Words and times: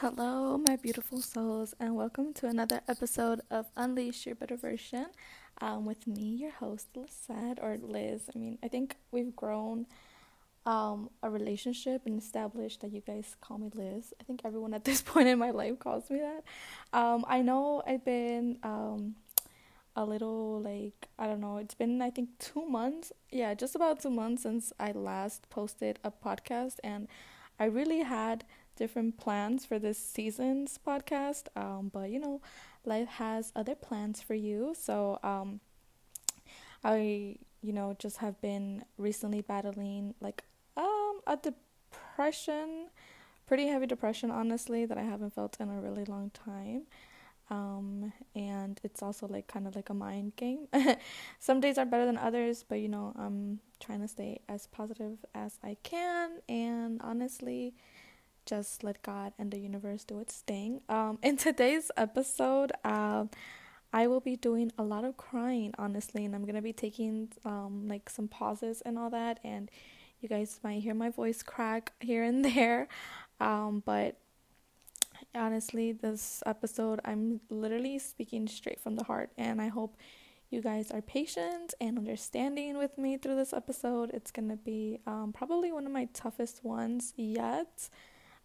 Hello, 0.00 0.58
my 0.58 0.76
beautiful 0.76 1.22
souls, 1.22 1.74
and 1.80 1.96
welcome 1.96 2.34
to 2.34 2.46
another 2.46 2.82
episode 2.86 3.40
of 3.50 3.64
Unleash 3.76 4.26
Your 4.26 4.34
Better 4.34 4.54
Version 4.54 5.06
um, 5.62 5.86
with 5.86 6.06
me, 6.06 6.36
your 6.36 6.50
host, 6.50 6.88
Lisette, 6.94 7.58
or 7.62 7.78
Liz. 7.80 8.28
I 8.34 8.38
mean, 8.38 8.58
I 8.62 8.68
think 8.68 8.96
we've 9.10 9.34
grown 9.34 9.86
um, 10.66 11.08
a 11.22 11.30
relationship 11.30 12.02
and 12.04 12.20
established 12.20 12.82
that 12.82 12.92
you 12.92 13.00
guys 13.00 13.36
call 13.40 13.56
me 13.56 13.70
Liz. 13.72 14.12
I 14.20 14.24
think 14.24 14.42
everyone 14.44 14.74
at 14.74 14.84
this 14.84 15.00
point 15.12 15.28
in 15.28 15.38
my 15.38 15.50
life 15.50 15.78
calls 15.78 16.10
me 16.10 16.20
that. 16.20 16.44
Um, 16.92 17.24
I 17.26 17.40
know 17.40 17.82
I've 17.86 18.04
been 18.04 18.58
um, 18.62 19.16
a 19.96 20.04
little 20.04 20.60
like, 20.60 21.08
I 21.18 21.26
don't 21.26 21.40
know, 21.40 21.56
it's 21.56 21.74
been, 21.74 22.02
I 22.02 22.10
think, 22.10 22.38
two 22.38 22.68
months. 22.68 23.12
Yeah, 23.30 23.54
just 23.54 23.74
about 23.74 24.00
two 24.00 24.10
months 24.10 24.42
since 24.42 24.74
I 24.78 24.92
last 24.92 25.48
posted 25.48 26.00
a 26.04 26.10
podcast, 26.10 26.80
and 26.84 27.08
I 27.58 27.64
really 27.64 28.00
had 28.00 28.44
different 28.76 29.16
plans 29.18 29.64
for 29.64 29.78
this 29.78 29.98
season's 29.98 30.78
podcast. 30.78 31.48
Um, 31.56 31.90
but 31.92 32.10
you 32.10 32.20
know, 32.20 32.40
life 32.84 33.08
has 33.08 33.52
other 33.56 33.74
plans 33.74 34.22
for 34.22 34.34
you. 34.34 34.74
So 34.78 35.18
um, 35.22 35.60
I, 36.84 37.36
you 37.62 37.72
know, 37.72 37.96
just 37.98 38.18
have 38.18 38.40
been 38.40 38.84
recently 38.98 39.40
battling 39.40 40.14
like 40.20 40.44
um 40.76 41.20
a 41.26 41.36
depression, 41.36 42.88
pretty 43.46 43.66
heavy 43.66 43.86
depression, 43.86 44.30
honestly, 44.30 44.86
that 44.86 44.98
I 44.98 45.02
haven't 45.02 45.34
felt 45.34 45.56
in 45.60 45.68
a 45.68 45.80
really 45.80 46.04
long 46.04 46.30
time. 46.30 46.82
Um, 47.48 48.12
and 48.34 48.80
it's 48.82 49.02
also 49.02 49.28
like 49.28 49.46
kind 49.46 49.66
of 49.68 49.76
like 49.76 49.88
a 49.90 49.94
mind 49.94 50.34
game. 50.36 50.66
Some 51.38 51.60
days 51.60 51.78
are 51.78 51.86
better 51.86 52.04
than 52.04 52.18
others, 52.18 52.64
but 52.68 52.80
you 52.80 52.88
know, 52.88 53.12
I'm 53.16 53.60
trying 53.78 54.00
to 54.00 54.08
stay 54.08 54.40
as 54.48 54.66
positive 54.66 55.24
as 55.34 55.58
I 55.62 55.76
can. 55.82 56.40
And 56.48 57.00
honestly, 57.02 57.74
just 58.46 58.82
let 58.84 59.02
God 59.02 59.32
and 59.38 59.50
the 59.50 59.58
universe 59.58 60.04
do 60.04 60.20
its 60.20 60.40
thing. 60.40 60.80
Um, 60.88 61.18
in 61.22 61.36
today's 61.36 61.90
episode, 61.96 62.72
um, 62.84 63.30
I 63.92 64.06
will 64.06 64.20
be 64.20 64.36
doing 64.36 64.72
a 64.78 64.82
lot 64.82 65.04
of 65.04 65.16
crying, 65.16 65.74
honestly, 65.78 66.24
and 66.24 66.34
I'm 66.34 66.44
gonna 66.44 66.62
be 66.62 66.72
taking 66.72 67.32
um 67.44 67.88
like 67.88 68.08
some 68.08 68.28
pauses 68.28 68.82
and 68.82 68.98
all 68.98 69.10
that, 69.10 69.40
and 69.44 69.70
you 70.20 70.28
guys 70.28 70.60
might 70.62 70.82
hear 70.82 70.94
my 70.94 71.10
voice 71.10 71.42
crack 71.42 71.92
here 72.00 72.22
and 72.22 72.44
there, 72.44 72.88
um, 73.40 73.82
but 73.84 74.16
honestly, 75.34 75.92
this 75.92 76.42
episode 76.46 77.00
I'm 77.04 77.40
literally 77.50 77.98
speaking 77.98 78.46
straight 78.48 78.80
from 78.80 78.96
the 78.96 79.04
heart, 79.04 79.30
and 79.36 79.60
I 79.60 79.68
hope 79.68 79.96
you 80.50 80.60
guys 80.62 80.90
are 80.90 81.02
patient 81.02 81.74
and 81.80 81.98
understanding 81.98 82.78
with 82.78 82.96
me 82.98 83.16
through 83.16 83.36
this 83.36 83.52
episode. 83.52 84.10
It's 84.12 84.30
gonna 84.30 84.56
be 84.56 85.00
um, 85.06 85.32
probably 85.32 85.72
one 85.72 85.86
of 85.86 85.92
my 85.92 86.08
toughest 86.12 86.64
ones 86.64 87.14
yet. 87.16 87.88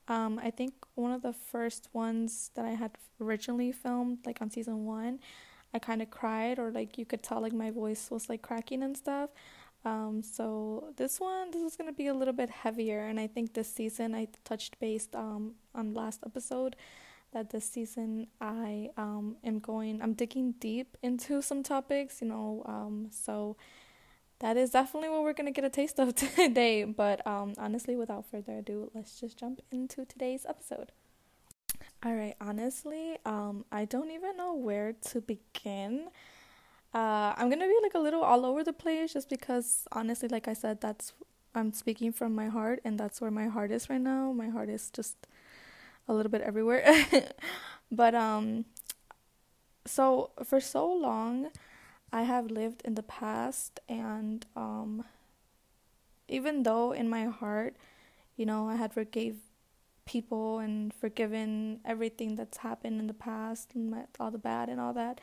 Um, 0.07 0.39
I 0.44 0.52
think 0.52 0.73
one 0.95 1.11
of 1.11 1.21
the 1.21 1.33
first 1.33 1.89
ones 1.94 2.52
that 2.55 2.66
I 2.66 2.71
had 2.71 2.91
originally 3.19 3.71
filmed, 3.71 4.19
like 4.25 4.41
on 4.41 4.49
season 4.49 4.85
one, 4.85 5.19
I 5.73 5.80
kind 5.80 6.02
of 6.02 6.09
cried, 6.09 6.59
or 6.59 6.71
like 6.71 6.97
you 6.97 7.05
could 7.05 7.23
tell, 7.23 7.41
like 7.41 7.53
my 7.53 7.71
voice 7.71 8.09
was 8.11 8.27
like 8.29 8.41
cracking 8.41 8.83
and 8.83 8.97
stuff. 8.97 9.29
Um, 9.83 10.22
so 10.22 10.94
this 10.97 11.19
one, 11.19 11.52
this 11.52 11.61
is 11.63 11.75
gonna 11.75 11.94
be 11.94 12.07
a 12.07 12.13
little 12.13 12.33
bit 12.33 12.49
heavier, 12.49 13.02
and 13.07 13.19
I 13.19 13.27
think 13.27 13.53
this 13.53 13.72
season 13.72 14.13
I 14.13 14.27
touched 14.44 14.79
base 14.79 15.07
um 15.13 15.53
on 15.73 15.94
last 15.94 16.22
episode 16.25 16.75
that 17.33 17.49
this 17.49 17.66
season 17.66 18.27
I 18.39 18.89
um 18.97 19.38
am 19.44 19.59
going, 19.59 20.02
I'm 20.02 20.13
digging 20.13 20.53
deep 20.59 20.97
into 21.02 21.41
some 21.41 21.63
topics, 21.63 22.22
you 22.22 22.27
know, 22.27 22.63
um, 22.66 23.07
so 23.11 23.55
that 24.42 24.58
is 24.58 24.72
definitely 24.72 25.09
what 25.09 25.23
we're 25.23 25.34
gonna 25.34 25.52
get 25.52 25.64
a 25.64 25.70
taste 25.70 26.00
of 26.00 26.14
today. 26.16 26.84
But 26.84 27.25
um, 27.25 27.53
honestly, 27.58 27.95
without 27.95 28.25
further 28.30 28.58
ado, 28.58 28.92
let's 28.94 29.20
just 29.20 29.38
jump 29.38 29.61
into 29.72 30.06
today's 30.06 30.45
episode. 30.47 30.92
All 32.03 32.16
right, 32.16 32.36
honestly, 32.42 33.17
um, 33.25 33.66
I 33.72 33.86
don't 33.86 34.09
even 34.09 34.36
know 34.36 34.56
where 34.56 34.94
to 35.12 35.22
begin. 35.22 36.08
Uh, 36.94 37.34
I'm 37.38 37.50
gonna 37.50 37.67
be 37.67 37.80
like 37.84 37.94
a 37.94 38.00
little 38.00 38.23
all 38.23 38.45
over 38.45 38.63
the 38.63 38.74
place 38.74 39.13
just 39.13 39.30
because 39.30 39.88
honestly, 39.91 40.28
like 40.28 40.47
I 40.47 40.53
said, 40.53 40.81
that's 40.81 41.13
I'm 41.53 41.72
speaking 41.74 42.12
from 42.12 42.34
my 42.34 42.47
heart, 42.47 42.81
and 42.84 43.00
that's 43.00 43.22
where 43.22 43.31
my 43.31 43.47
heart 43.47 43.72
is 43.72 43.90
right 43.90 44.01
now. 44.01 44.31
My 44.31 44.50
heart 44.50 44.69
is 44.69 44.90
just 44.90 45.16
a 46.07 46.13
little 46.13 46.31
bit 46.31 46.41
everywhere. 46.41 46.84
but 47.91 48.16
um, 48.16 48.66
so 49.85 50.31
for 50.44 50.59
so 50.59 50.91
long 50.91 51.51
I 52.11 52.23
have 52.23 52.51
lived 52.51 52.81
in 52.83 52.95
the 52.95 53.03
past 53.03 53.79
and 53.88 54.45
um 54.55 55.05
even 56.27 56.63
though 56.63 56.91
in 56.94 57.09
my 57.09 57.25
heart, 57.25 57.75
you 58.38 58.45
know, 58.45 58.69
I 58.69 58.75
had 58.75 58.94
forgave 58.94 59.35
people 60.05 60.59
and 60.59 60.94
forgiven 60.94 61.79
everything 61.85 62.35
that's 62.35 62.59
happened 62.59 63.00
in 63.00 63.07
the 63.07 63.13
past 63.13 63.71
and 63.75 63.94
all 64.19 64.31
the 64.31 64.38
bad 64.38 64.69
and 64.69 64.79
all 64.79 64.94
that, 64.94 65.19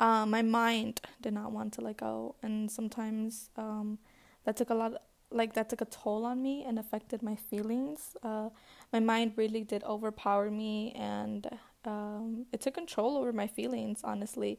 uh, 0.00 0.26
my 0.26 0.42
mind 0.42 1.00
did 1.20 1.32
not 1.32 1.52
want 1.52 1.72
to 1.74 1.80
let 1.80 1.98
go. 1.98 2.34
And 2.42 2.70
sometimes 2.70 3.50
um, 3.56 3.98
that 4.44 4.56
took 4.56 4.70
a 4.70 4.74
lot, 4.74 5.02
like, 5.30 5.54
that 5.54 5.68
took 5.70 5.80
a 5.80 5.86
toll 5.86 6.24
on 6.24 6.42
me 6.42 6.64
and 6.64 6.78
affected 6.78 7.22
my 7.22 7.36
feelings. 7.36 8.16
Uh, 8.22 8.50
my 8.92 9.00
mind 9.00 9.32
really 9.36 9.62
did 9.62 9.84
overpower 9.84 10.50
me 10.50 10.92
and 10.92 11.48
um, 11.84 12.46
it 12.52 12.60
took 12.60 12.74
control 12.74 13.16
over 13.16 13.32
my 13.32 13.46
feelings, 13.46 14.00
honestly 14.02 14.58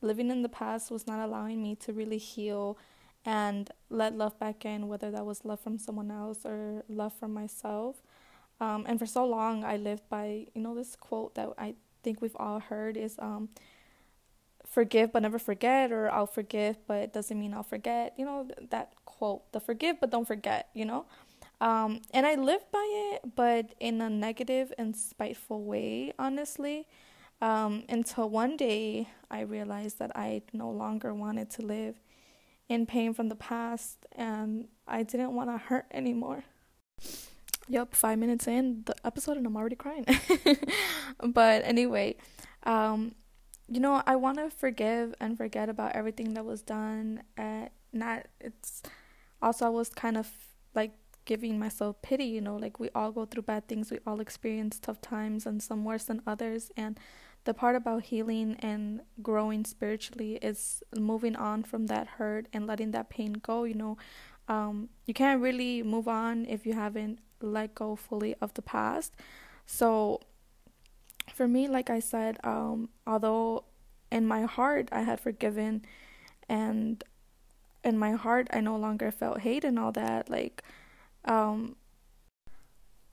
living 0.00 0.30
in 0.30 0.42
the 0.42 0.48
past 0.48 0.90
was 0.90 1.06
not 1.06 1.20
allowing 1.20 1.62
me 1.62 1.74
to 1.76 1.92
really 1.92 2.18
heal 2.18 2.78
and 3.24 3.70
let 3.90 4.16
love 4.16 4.38
back 4.38 4.64
in, 4.64 4.88
whether 4.88 5.10
that 5.10 5.26
was 5.26 5.44
love 5.44 5.60
from 5.60 5.78
someone 5.78 6.10
else 6.10 6.44
or 6.44 6.84
love 6.88 7.12
from 7.12 7.34
myself. 7.34 7.96
Um, 8.60 8.84
and 8.86 8.98
for 8.98 9.06
so 9.06 9.26
long, 9.26 9.64
I 9.64 9.76
lived 9.76 10.08
by, 10.08 10.46
you 10.54 10.62
know, 10.62 10.74
this 10.74 10.96
quote 10.96 11.34
that 11.34 11.50
I 11.58 11.74
think 12.02 12.20
we've 12.20 12.36
all 12.36 12.60
heard 12.60 12.96
is 12.96 13.16
um, 13.18 13.50
forgive 14.66 15.12
but 15.12 15.22
never 15.22 15.38
forget, 15.38 15.92
or 15.92 16.10
I'll 16.10 16.26
forgive 16.26 16.76
but 16.86 16.98
it 16.98 17.12
doesn't 17.12 17.38
mean 17.38 17.52
I'll 17.52 17.62
forget. 17.62 18.14
You 18.16 18.24
know, 18.24 18.48
that 18.70 18.94
quote, 19.04 19.50
the 19.52 19.60
forgive 19.60 20.00
but 20.00 20.10
don't 20.10 20.26
forget, 20.26 20.68
you 20.74 20.84
know? 20.84 21.06
Um, 21.60 22.00
and 22.12 22.26
I 22.26 22.36
lived 22.36 22.70
by 22.72 22.86
it, 23.12 23.34
but 23.36 23.74
in 23.80 24.00
a 24.00 24.08
negative 24.08 24.72
and 24.78 24.96
spiteful 24.96 25.62
way, 25.62 26.12
honestly. 26.18 26.86
Um, 27.40 27.84
until 27.88 28.28
one 28.28 28.56
day 28.56 29.08
I 29.30 29.40
realized 29.40 29.98
that 29.98 30.12
I 30.14 30.42
no 30.52 30.70
longer 30.70 31.14
wanted 31.14 31.50
to 31.52 31.62
live 31.62 32.00
in 32.68 32.86
pain 32.86 33.14
from 33.14 33.28
the 33.28 33.34
past 33.34 34.06
and 34.12 34.68
I 34.86 35.02
didn't 35.02 35.34
want 35.34 35.50
to 35.50 35.58
hurt 35.58 35.86
anymore. 35.90 36.44
Yup, 37.68 37.94
five 37.94 38.18
minutes 38.18 38.46
in 38.46 38.82
the 38.84 38.94
episode 39.04 39.36
and 39.36 39.46
I'm 39.46 39.56
already 39.56 39.76
crying. 39.76 40.04
but 41.22 41.62
anyway, 41.64 42.16
um, 42.64 43.14
you 43.68 43.80
know, 43.80 44.02
I 44.06 44.16
want 44.16 44.38
to 44.38 44.50
forgive 44.50 45.14
and 45.20 45.36
forget 45.36 45.68
about 45.68 45.92
everything 45.92 46.34
that 46.34 46.44
was 46.44 46.62
done. 46.62 47.22
And 47.36 47.70
not, 47.92 48.26
it's 48.40 48.82
also, 49.40 49.66
I 49.66 49.68
was 49.70 49.88
kind 49.88 50.16
of 50.16 50.28
like 50.74 50.92
giving 51.24 51.58
myself 51.58 52.02
pity, 52.02 52.24
you 52.24 52.40
know, 52.40 52.56
like 52.56 52.80
we 52.80 52.90
all 52.94 53.12
go 53.12 53.24
through 53.24 53.42
bad 53.42 53.68
things, 53.68 53.90
we 53.90 53.98
all 54.06 54.20
experience 54.20 54.78
tough 54.78 55.00
times 55.00 55.46
and 55.46 55.62
some 55.62 55.84
worse 55.84 56.04
than 56.04 56.22
others. 56.26 56.70
And 56.76 56.98
the 57.44 57.54
part 57.54 57.76
about 57.76 58.04
healing 58.04 58.56
and 58.60 59.00
growing 59.22 59.64
spiritually 59.64 60.38
is 60.42 60.82
moving 60.96 61.36
on 61.36 61.62
from 61.62 61.86
that 61.86 62.06
hurt 62.06 62.46
and 62.52 62.66
letting 62.66 62.90
that 62.92 63.10
pain 63.10 63.34
go 63.34 63.64
you 63.64 63.74
know. 63.74 63.96
Um, 64.48 64.88
you 65.06 65.14
can't 65.14 65.40
really 65.40 65.82
move 65.82 66.08
on 66.08 66.44
if 66.46 66.66
you 66.66 66.72
haven't 66.72 67.20
let 67.40 67.74
go 67.74 67.94
fully 67.94 68.34
of 68.40 68.52
the 68.54 68.62
past. 68.62 69.14
So 69.64 70.20
for 71.32 71.46
me 71.48 71.68
like 71.68 71.90
i 71.90 72.00
said 72.00 72.38
um, 72.44 72.88
although 73.06 73.64
in 74.10 74.26
my 74.26 74.42
heart 74.42 74.88
i 74.92 75.02
had 75.02 75.20
forgiven 75.20 75.84
and 76.48 77.04
in 77.84 77.98
my 77.98 78.12
heart 78.12 78.48
i 78.52 78.60
no 78.60 78.76
longer 78.76 79.10
felt 79.10 79.40
hate 79.40 79.64
and 79.64 79.78
all 79.78 79.92
that 79.92 80.28
like 80.28 80.62
um, 81.24 81.76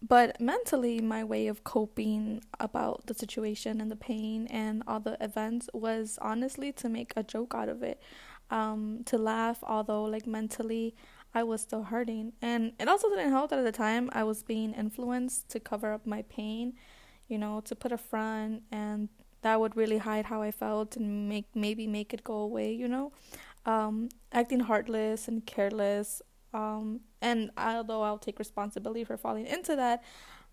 but 0.02 0.40
mentally, 0.40 1.02
my 1.02 1.24
way 1.24 1.48
of 1.48 1.64
coping 1.64 2.42
about 2.60 3.08
the 3.08 3.14
situation 3.14 3.82
and 3.82 3.90
the 3.90 3.96
pain 3.96 4.48
and 4.48 4.84
all 4.88 5.00
the 5.00 5.18
events 5.20 5.70
was 5.74 6.20
honestly 6.22 6.72
to 6.74 6.90
make 6.90 7.14
a 7.16 7.24
joke 7.24 7.54
out 7.56 7.70
of 7.70 7.82
it, 7.84 8.02
um, 8.52 9.02
to 9.06 9.18
laugh, 9.18 9.60
although, 9.64 10.04
like, 10.04 10.28
mentally, 10.28 10.96
I 11.34 11.44
was 11.44 11.62
still 11.62 11.84
hurting. 11.84 12.34
And 12.42 12.74
it 12.80 12.88
also 12.88 13.10
didn't 13.10 13.32
help 13.32 13.50
that 13.50 13.60
at 13.60 13.66
the 13.66 13.72
time 13.72 14.10
I 14.14 14.24
was 14.24 14.44
being 14.44 14.74
influenced 14.74 15.50
to 15.50 15.60
cover 15.60 15.92
up 15.94 16.06
my 16.06 16.22
pain, 16.24 16.74
you 17.28 17.38
know, 17.38 17.62
to 17.62 17.76
put 17.76 17.92
a 17.92 17.98
front, 17.98 18.64
and 18.72 19.10
that 19.42 19.60
would 19.60 19.76
really 19.76 19.98
hide 20.00 20.26
how 20.26 20.42
I 20.42 20.52
felt 20.52 20.96
and 20.96 21.30
make 21.30 21.46
maybe 21.56 21.88
make 21.88 22.14
it 22.14 22.24
go 22.24 22.36
away, 22.36 22.72
you 22.72 22.88
know. 22.88 23.12
Um, 23.66 24.10
acting 24.32 24.62
heartless 24.62 25.28
and 25.28 25.46
careless 25.46 26.22
um, 26.54 27.02
and 27.22 27.52
although 27.58 28.02
I'll 28.04 28.18
take 28.18 28.40
responsibility 28.40 29.04
for 29.04 29.18
falling 29.18 29.46
into 29.48 29.76
that, 29.76 30.04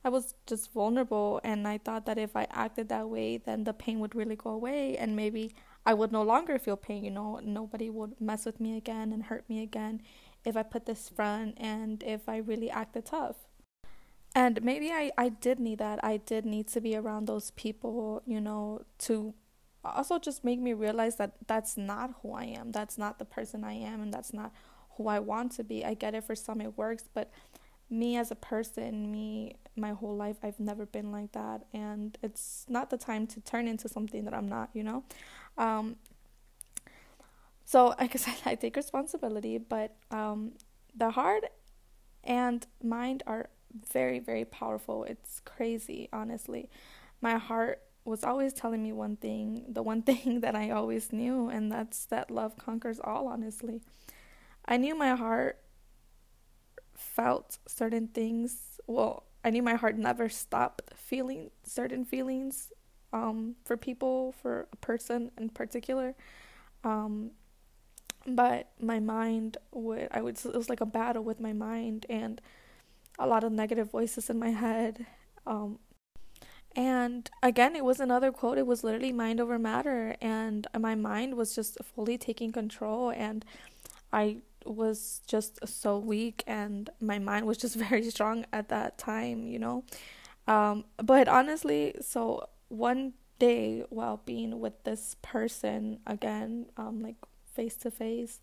I 0.04 0.08
was 0.10 0.34
just 0.46 0.72
vulnerable, 0.72 1.40
and 1.44 1.66
I 1.66 1.78
thought 1.78 2.06
that 2.06 2.18
if 2.18 2.36
I 2.36 2.46
acted 2.50 2.88
that 2.90 3.08
way, 3.08 3.38
then 3.38 3.64
the 3.64 3.72
pain 3.72 4.00
would 4.00 4.14
really 4.14 4.36
go 4.36 4.50
away, 4.50 4.96
and 4.98 5.16
maybe 5.16 5.54
I 5.86 5.94
would 5.94 6.12
no 6.12 6.22
longer 6.22 6.58
feel 6.58 6.76
pain. 6.76 7.04
You 7.04 7.10
know, 7.10 7.40
nobody 7.42 7.90
would 7.90 8.20
mess 8.20 8.44
with 8.46 8.60
me 8.60 8.76
again 8.76 9.12
and 9.12 9.24
hurt 9.24 9.48
me 9.48 9.62
again 9.62 10.02
if 10.44 10.56
I 10.56 10.62
put 10.62 10.86
this 10.86 11.08
front 11.08 11.54
and 11.58 12.02
if 12.02 12.28
I 12.28 12.36
really 12.38 12.70
acted 12.70 13.06
tough. 13.06 13.36
and 14.34 14.62
maybe 14.62 14.90
I, 14.90 15.12
I 15.16 15.28
did 15.28 15.60
need 15.60 15.78
that. 15.78 16.04
I 16.04 16.16
did 16.16 16.44
need 16.44 16.66
to 16.68 16.80
be 16.80 16.96
around 16.96 17.26
those 17.26 17.50
people, 17.52 18.22
you 18.26 18.40
know, 18.40 18.82
to 19.00 19.34
also 19.84 20.18
just 20.18 20.44
make 20.44 20.60
me 20.60 20.72
realize 20.72 21.16
that 21.16 21.34
that's 21.46 21.76
not 21.76 22.14
who 22.22 22.32
I 22.32 22.44
am. 22.44 22.72
That's 22.72 22.98
not 22.98 23.18
the 23.18 23.24
person 23.24 23.64
I 23.64 23.74
am, 23.74 24.00
and 24.02 24.12
that's 24.12 24.32
not 24.32 24.52
who 24.96 25.08
I 25.08 25.18
want 25.18 25.52
to 25.52 25.64
be. 25.64 25.84
I 25.84 25.94
get 25.94 26.14
it 26.14 26.24
for 26.24 26.34
some, 26.34 26.60
it 26.60 26.76
works, 26.76 27.04
but 27.12 27.30
me 27.90 28.16
as 28.16 28.30
a 28.30 28.34
person, 28.34 29.10
me, 29.10 29.56
my 29.76 29.92
whole 29.92 30.16
life, 30.16 30.36
I've 30.42 30.60
never 30.60 30.86
been 30.86 31.12
like 31.12 31.32
that. 31.32 31.66
And 31.72 32.16
it's 32.22 32.64
not 32.68 32.90
the 32.90 32.96
time 32.96 33.26
to 33.28 33.40
turn 33.40 33.68
into 33.68 33.88
something 33.88 34.24
that 34.24 34.34
I'm 34.34 34.48
not, 34.48 34.70
you 34.72 34.82
know? 34.82 35.04
Um, 35.58 35.96
so, 37.64 37.94
I 37.98 38.08
said, 38.08 38.36
I 38.44 38.54
take 38.54 38.76
responsibility, 38.76 39.58
but 39.58 39.96
um, 40.10 40.52
the 40.96 41.10
heart 41.10 41.44
and 42.22 42.66
mind 42.82 43.22
are 43.26 43.48
very, 43.92 44.18
very 44.18 44.44
powerful. 44.44 45.04
It's 45.04 45.40
crazy, 45.44 46.08
honestly. 46.12 46.70
My 47.20 47.36
heart 47.38 47.80
was 48.04 48.22
always 48.22 48.52
telling 48.52 48.82
me 48.82 48.92
one 48.92 49.16
thing, 49.16 49.64
the 49.68 49.82
one 49.82 50.02
thing 50.10 50.40
that 50.40 50.54
I 50.54 50.70
always 50.70 51.12
knew, 51.12 51.48
and 51.48 51.70
that's 51.70 52.06
that 52.06 52.30
love 52.30 52.56
conquers 52.56 53.00
all, 53.02 53.28
honestly. 53.28 53.80
I 54.66 54.76
knew 54.76 54.94
my 54.94 55.14
heart 55.14 55.58
felt 56.94 57.58
certain 57.66 58.08
things. 58.08 58.80
Well, 58.86 59.24
I 59.44 59.50
knew 59.50 59.62
my 59.62 59.74
heart 59.74 59.98
never 59.98 60.28
stopped 60.28 60.82
feeling 60.96 61.50
certain 61.64 62.04
feelings 62.04 62.72
um, 63.12 63.56
for 63.64 63.76
people, 63.76 64.32
for 64.32 64.68
a 64.72 64.76
person 64.76 65.30
in 65.38 65.50
particular. 65.50 66.14
Um, 66.82 67.32
but 68.26 68.70
my 68.80 69.00
mind 69.00 69.58
would, 69.72 70.08
I 70.10 70.22
would, 70.22 70.38
it 70.44 70.54
was 70.54 70.70
like 70.70 70.80
a 70.80 70.86
battle 70.86 71.22
with 71.22 71.40
my 71.40 71.52
mind 71.52 72.06
and 72.08 72.40
a 73.18 73.26
lot 73.26 73.44
of 73.44 73.52
negative 73.52 73.90
voices 73.90 74.30
in 74.30 74.38
my 74.38 74.50
head. 74.50 75.06
Um, 75.46 75.78
and 76.74 77.30
again, 77.42 77.76
it 77.76 77.84
was 77.84 78.00
another 78.00 78.32
quote. 78.32 78.58
It 78.58 78.66
was 78.66 78.82
literally 78.82 79.12
mind 79.12 79.40
over 79.40 79.58
matter. 79.58 80.16
And 80.20 80.66
my 80.78 80.94
mind 80.94 81.36
was 81.36 81.54
just 81.54 81.76
fully 81.84 82.18
taking 82.18 82.50
control. 82.50 83.10
And 83.10 83.44
I 84.12 84.38
was 84.66 85.22
just 85.26 85.66
so 85.66 85.98
weak 85.98 86.42
and 86.46 86.90
my 87.00 87.18
mind 87.18 87.46
was 87.46 87.58
just 87.58 87.76
very 87.88 88.08
strong 88.10 88.44
at 88.52 88.68
that 88.68 88.98
time, 88.98 89.46
you 89.46 89.58
know. 89.58 89.84
Um, 90.46 90.84
but 90.98 91.28
honestly, 91.28 91.94
so 92.00 92.48
one 92.68 93.14
day 93.38 93.84
while 93.88 94.20
being 94.24 94.60
with 94.60 94.84
this 94.84 95.16
person 95.22 95.98
again, 96.06 96.66
um, 96.76 97.02
like 97.02 97.16
face 97.52 97.76
to 97.76 97.90
face, 97.90 98.40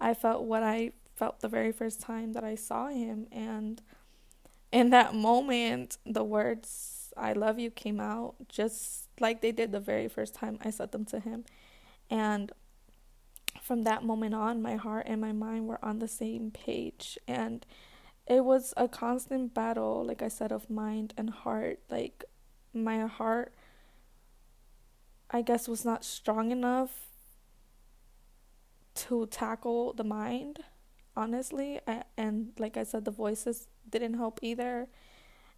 I 0.00 0.14
felt 0.14 0.44
what 0.44 0.62
I 0.62 0.92
felt 1.14 1.40
the 1.40 1.48
very 1.48 1.72
first 1.72 2.00
time 2.00 2.32
that 2.32 2.44
I 2.44 2.54
saw 2.54 2.88
him. 2.88 3.26
And 3.30 3.82
in 4.72 4.90
that 4.90 5.14
moment, 5.14 5.98
the 6.06 6.24
words 6.24 7.12
I 7.16 7.32
love 7.32 7.58
you 7.58 7.70
came 7.70 8.00
out 8.00 8.34
just 8.48 9.08
like 9.18 9.40
they 9.40 9.52
did 9.52 9.72
the 9.72 9.80
very 9.80 10.08
first 10.08 10.34
time 10.34 10.58
I 10.64 10.70
said 10.70 10.92
them 10.92 11.04
to 11.06 11.20
him. 11.20 11.44
And 12.08 12.50
from 13.70 13.84
that 13.84 14.02
moment 14.02 14.34
on, 14.34 14.60
my 14.60 14.74
heart 14.74 15.06
and 15.06 15.20
my 15.20 15.30
mind 15.30 15.68
were 15.68 15.78
on 15.80 16.00
the 16.00 16.08
same 16.08 16.50
page. 16.50 17.16
And 17.28 17.64
it 18.26 18.44
was 18.44 18.74
a 18.76 18.88
constant 18.88 19.54
battle, 19.54 20.04
like 20.04 20.22
I 20.22 20.26
said, 20.26 20.50
of 20.50 20.68
mind 20.68 21.14
and 21.16 21.30
heart. 21.30 21.78
Like, 21.88 22.24
my 22.74 23.06
heart, 23.06 23.54
I 25.30 25.42
guess, 25.42 25.68
was 25.68 25.84
not 25.84 26.04
strong 26.04 26.50
enough 26.50 26.90
to 29.06 29.26
tackle 29.26 29.92
the 29.92 30.02
mind, 30.02 30.64
honestly. 31.16 31.78
And, 32.16 32.50
like 32.58 32.76
I 32.76 32.82
said, 32.82 33.04
the 33.04 33.12
voices 33.12 33.68
didn't 33.88 34.14
help 34.14 34.40
either. 34.42 34.88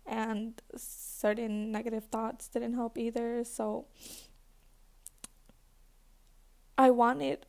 And 0.05 0.61
certain 0.76 1.73
negative 1.73 2.05
thoughts 2.12 2.49
didn't 2.49 2.75
help 2.75 2.99
either. 2.99 3.43
So, 3.43 3.87
I 6.76 6.91
wanted 6.91 7.47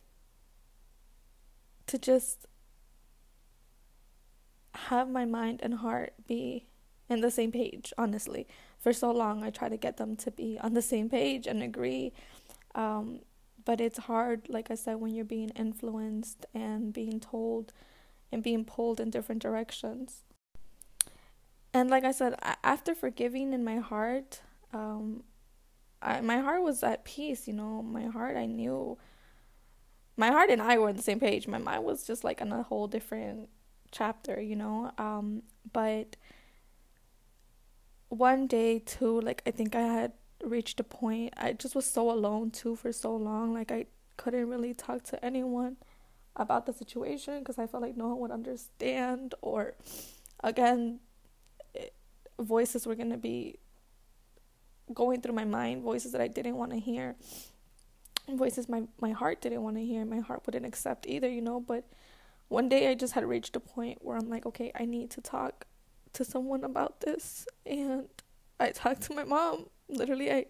to 1.94 1.98
just 1.98 2.46
have 4.74 5.08
my 5.08 5.24
mind 5.24 5.60
and 5.62 5.74
heart 5.74 6.12
be 6.26 6.66
in 7.08 7.20
the 7.20 7.30
same 7.30 7.52
page, 7.52 7.92
honestly. 7.96 8.48
For 8.80 8.92
so 8.92 9.12
long, 9.12 9.44
I 9.44 9.50
try 9.50 9.68
to 9.68 9.76
get 9.76 9.96
them 9.96 10.16
to 10.16 10.30
be 10.32 10.58
on 10.60 10.74
the 10.74 10.82
same 10.82 11.08
page 11.08 11.46
and 11.46 11.62
agree. 11.62 12.12
Um, 12.74 13.20
but 13.64 13.80
it's 13.80 13.98
hard, 13.98 14.48
like 14.48 14.72
I 14.72 14.74
said, 14.74 14.96
when 14.96 15.14
you're 15.14 15.24
being 15.24 15.50
influenced 15.50 16.44
and 16.52 16.92
being 16.92 17.20
told 17.20 17.72
and 18.32 18.42
being 18.42 18.64
pulled 18.64 18.98
in 18.98 19.10
different 19.10 19.40
directions. 19.40 20.24
And 21.72 21.90
like 21.90 22.02
I 22.02 22.10
said, 22.10 22.34
after 22.64 22.94
forgiving 22.96 23.52
in 23.52 23.62
my 23.62 23.76
heart, 23.76 24.40
um, 24.72 25.22
I, 26.02 26.20
my 26.20 26.38
heart 26.38 26.62
was 26.62 26.82
at 26.82 27.04
peace, 27.04 27.46
you 27.46 27.54
know. 27.54 27.82
My 27.82 28.06
heart, 28.06 28.36
I 28.36 28.46
knew 28.46 28.98
my 30.16 30.28
heart 30.28 30.50
and 30.50 30.62
I 30.62 30.78
were 30.78 30.88
on 30.88 30.96
the 30.96 31.02
same 31.02 31.20
page. 31.20 31.48
My 31.48 31.58
mind 31.58 31.84
was 31.84 32.06
just 32.06 32.24
like 32.24 32.40
on 32.40 32.52
a 32.52 32.62
whole 32.62 32.86
different 32.86 33.48
chapter, 33.90 34.40
you 34.40 34.56
know. 34.56 34.92
Um, 34.98 35.42
but 35.72 36.16
one 38.08 38.46
day 38.46 38.78
too, 38.78 39.20
like 39.20 39.42
I 39.46 39.50
think 39.50 39.74
I 39.74 39.82
had 39.82 40.12
reached 40.42 40.78
a 40.80 40.84
point. 40.84 41.34
I 41.36 41.52
just 41.52 41.74
was 41.74 41.86
so 41.86 42.10
alone 42.10 42.50
too 42.50 42.76
for 42.76 42.92
so 42.92 43.16
long. 43.16 43.52
Like 43.54 43.72
I 43.72 43.86
couldn't 44.16 44.48
really 44.48 44.74
talk 44.74 45.02
to 45.04 45.24
anyone 45.24 45.76
about 46.36 46.66
the 46.66 46.72
situation 46.72 47.40
because 47.40 47.58
I 47.58 47.66
felt 47.66 47.82
like 47.82 47.96
no 47.96 48.08
one 48.08 48.18
would 48.20 48.30
understand. 48.30 49.34
Or 49.42 49.74
again, 50.42 51.00
it, 51.74 51.94
voices 52.38 52.86
were 52.86 52.94
gonna 52.94 53.18
be 53.18 53.58
going 54.92 55.20
through 55.20 55.34
my 55.34 55.44
mind, 55.44 55.82
voices 55.82 56.12
that 56.12 56.20
I 56.20 56.28
didn't 56.28 56.56
want 56.56 56.72
to 56.72 56.78
hear 56.78 57.16
voices 58.28 58.68
my 58.68 58.82
my 59.00 59.10
heart 59.10 59.40
didn't 59.40 59.62
want 59.62 59.76
to 59.76 59.84
hear 59.84 60.04
my 60.04 60.18
heart 60.18 60.42
wouldn't 60.46 60.64
accept 60.64 61.06
either 61.06 61.28
you 61.28 61.42
know 61.42 61.60
but 61.60 61.84
one 62.48 62.68
day 62.68 62.88
i 62.88 62.94
just 62.94 63.12
had 63.12 63.24
reached 63.24 63.54
a 63.54 63.60
point 63.60 63.98
where 64.00 64.16
i'm 64.16 64.30
like 64.30 64.46
okay 64.46 64.72
i 64.74 64.84
need 64.84 65.10
to 65.10 65.20
talk 65.20 65.66
to 66.14 66.24
someone 66.24 66.64
about 66.64 67.00
this. 67.00 67.46
And 67.66 68.08
i 68.58 68.70
talked 68.70 69.02
to 69.02 69.14
my 69.14 69.24
mom. 69.24 69.66
Literally 69.88 70.32
i 70.32 70.46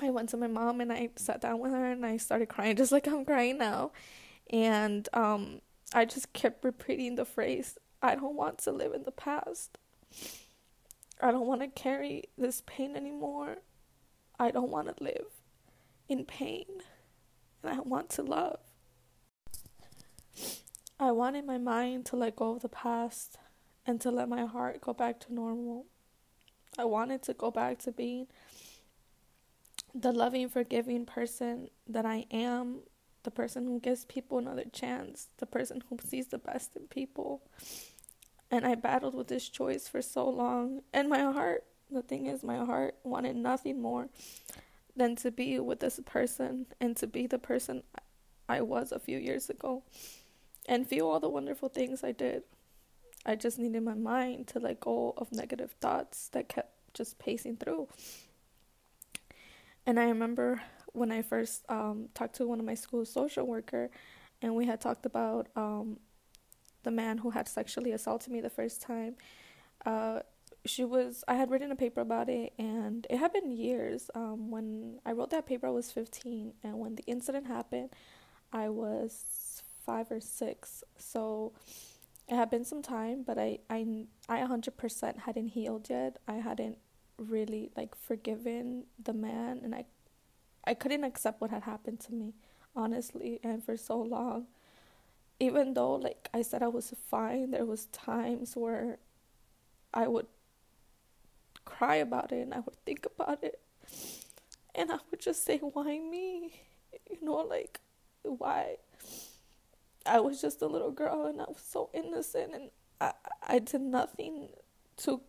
i 0.00 0.10
went 0.10 0.30
to 0.30 0.36
my 0.36 0.46
mom 0.46 0.80
and 0.80 0.92
i 0.92 1.10
sat 1.16 1.40
down 1.40 1.58
with 1.58 1.72
her 1.72 1.90
and 1.90 2.06
i 2.06 2.16
started 2.16 2.48
crying 2.48 2.76
just 2.76 2.92
like 2.92 3.06
i'm 3.06 3.24
crying 3.24 3.58
now. 3.58 3.92
And 4.50 5.08
um 5.12 5.60
i 5.92 6.04
just 6.04 6.32
kept 6.32 6.64
repeating 6.64 7.16
the 7.16 7.24
phrase 7.24 7.76
i 8.00 8.14
don't 8.14 8.36
want 8.36 8.58
to 8.58 8.72
live 8.72 8.94
in 8.94 9.02
the 9.02 9.12
past. 9.12 9.76
I 11.20 11.32
don't 11.32 11.46
want 11.46 11.60
to 11.62 11.68
carry 11.68 12.24
this 12.38 12.62
pain 12.64 12.94
anymore. 12.94 13.56
I 14.38 14.52
don't 14.52 14.70
want 14.70 14.96
to 14.96 15.02
live 15.02 15.37
in 16.08 16.24
pain 16.24 16.64
and 17.62 17.72
I 17.72 17.80
want 17.80 18.10
to 18.10 18.22
love. 18.22 18.58
I 21.00 21.12
wanted 21.12 21.44
my 21.44 21.58
mind 21.58 22.06
to 22.06 22.16
let 22.16 22.36
go 22.36 22.52
of 22.54 22.62
the 22.62 22.68
past 22.68 23.38
and 23.86 24.00
to 24.00 24.10
let 24.10 24.28
my 24.28 24.46
heart 24.46 24.80
go 24.80 24.92
back 24.92 25.20
to 25.20 25.34
normal. 25.34 25.86
I 26.78 26.84
wanted 26.84 27.22
to 27.24 27.34
go 27.34 27.50
back 27.50 27.78
to 27.80 27.92
being 27.92 28.26
the 29.94 30.12
loving, 30.12 30.48
forgiving 30.48 31.06
person 31.06 31.68
that 31.86 32.04
I 32.04 32.26
am, 32.30 32.80
the 33.22 33.30
person 33.30 33.66
who 33.66 33.80
gives 33.80 34.04
people 34.04 34.38
another 34.38 34.64
chance, 34.72 35.28
the 35.38 35.46
person 35.46 35.82
who 35.88 35.98
sees 36.04 36.28
the 36.28 36.38
best 36.38 36.76
in 36.76 36.86
people. 36.88 37.42
And 38.50 38.66
I 38.66 38.74
battled 38.74 39.14
with 39.14 39.28
this 39.28 39.48
choice 39.48 39.88
for 39.88 40.02
so 40.02 40.28
long. 40.28 40.82
And 40.92 41.08
my 41.08 41.20
heart, 41.20 41.64
the 41.90 42.02
thing 42.02 42.26
is, 42.26 42.42
my 42.42 42.64
heart 42.64 42.96
wanted 43.02 43.36
nothing 43.36 43.80
more 43.80 44.08
than 44.98 45.16
to 45.16 45.30
be 45.30 45.58
with 45.58 45.80
this 45.80 46.00
person 46.04 46.66
and 46.80 46.96
to 46.96 47.06
be 47.06 47.26
the 47.26 47.38
person 47.38 47.82
I 48.48 48.60
was 48.60 48.92
a 48.92 48.98
few 48.98 49.18
years 49.18 49.48
ago 49.48 49.82
and 50.66 50.86
feel 50.86 51.06
all 51.06 51.20
the 51.20 51.28
wonderful 51.28 51.68
things 51.68 52.04
I 52.04 52.12
did. 52.12 52.42
I 53.24 53.34
just 53.34 53.58
needed 53.58 53.82
my 53.82 53.94
mind 53.94 54.48
to 54.48 54.58
let 54.58 54.80
go 54.80 55.14
of 55.16 55.32
negative 55.32 55.72
thoughts 55.80 56.28
that 56.30 56.48
kept 56.48 56.72
just 56.94 57.18
pacing 57.18 57.56
through. 57.56 57.88
And 59.86 59.98
I 59.98 60.04
remember 60.04 60.60
when 60.92 61.10
I 61.10 61.22
first 61.22 61.64
um, 61.68 62.08
talked 62.14 62.36
to 62.36 62.46
one 62.46 62.58
of 62.58 62.66
my 62.66 62.74
school 62.74 63.04
social 63.04 63.46
worker, 63.46 63.90
and 64.42 64.54
we 64.54 64.66
had 64.66 64.80
talked 64.80 65.06
about 65.06 65.48
um, 65.56 65.98
the 66.82 66.90
man 66.90 67.18
who 67.18 67.30
had 67.30 67.48
sexually 67.48 67.92
assaulted 67.92 68.32
me 68.32 68.40
the 68.40 68.50
first 68.50 68.82
time. 68.82 69.16
Uh, 69.84 70.20
she 70.64 70.84
was 70.84 71.24
I 71.28 71.34
had 71.34 71.50
written 71.50 71.72
a 71.72 71.76
paper 71.76 72.00
about 72.00 72.28
it 72.28 72.52
and 72.58 73.06
it 73.10 73.18
had 73.18 73.32
been 73.32 73.50
years. 73.50 74.10
Um, 74.14 74.50
when 74.50 75.00
I 75.04 75.12
wrote 75.12 75.30
that 75.30 75.46
paper 75.46 75.66
I 75.66 75.70
was 75.70 75.90
15 75.90 76.54
and 76.62 76.78
when 76.78 76.96
the 76.96 77.04
incident 77.04 77.46
happened 77.46 77.90
I 78.52 78.68
was 78.68 79.62
5 79.84 80.10
or 80.10 80.20
6. 80.20 80.84
So 80.98 81.52
it 82.28 82.34
had 82.34 82.50
been 82.50 82.64
some 82.64 82.82
time, 82.82 83.22
but 83.26 83.38
I 83.38 83.58
I 83.70 84.06
I 84.28 84.40
100% 84.40 85.18
hadn't 85.20 85.48
healed 85.48 85.88
yet. 85.88 86.18
I 86.26 86.34
hadn't 86.34 86.78
really 87.16 87.70
like 87.76 87.94
forgiven 87.94 88.84
the 89.02 89.12
man 89.12 89.60
and 89.62 89.74
I 89.74 89.86
I 90.64 90.74
couldn't 90.74 91.04
accept 91.04 91.40
what 91.40 91.50
had 91.50 91.62
happened 91.62 92.00
to 92.00 92.12
me, 92.12 92.34
honestly, 92.76 93.40
and 93.42 93.64
for 93.64 93.76
so 93.76 93.98
long. 93.98 94.46
Even 95.40 95.74
though 95.74 95.94
like 95.94 96.28
I 96.34 96.42
said 96.42 96.62
I 96.62 96.68
was 96.68 96.92
fine, 97.08 97.52
there 97.52 97.64
was 97.64 97.86
times 97.86 98.56
where 98.56 98.98
I 99.94 100.06
would 100.08 100.26
cry 101.68 101.96
about 101.96 102.32
it 102.32 102.40
and 102.40 102.54
I 102.54 102.60
would 102.60 102.76
think 102.84 103.06
about 103.06 103.44
it. 103.44 103.60
And 104.74 104.90
I 104.90 104.98
would 105.10 105.20
just 105.20 105.44
say, 105.44 105.58
why 105.58 105.98
me? 105.98 106.60
You 107.10 107.18
know, 107.22 107.36
like, 107.36 107.80
why? 108.22 108.76
I 110.06 110.20
was 110.20 110.40
just 110.40 110.62
a 110.62 110.66
little 110.66 110.90
girl 110.90 111.26
and 111.26 111.40
I 111.40 111.44
was 111.44 111.62
so 111.66 111.90
innocent 111.92 112.54
and 112.54 112.70
I, 113.00 113.12
I 113.46 113.58
did 113.58 113.82
nothing 113.82 114.48
to 114.98 115.20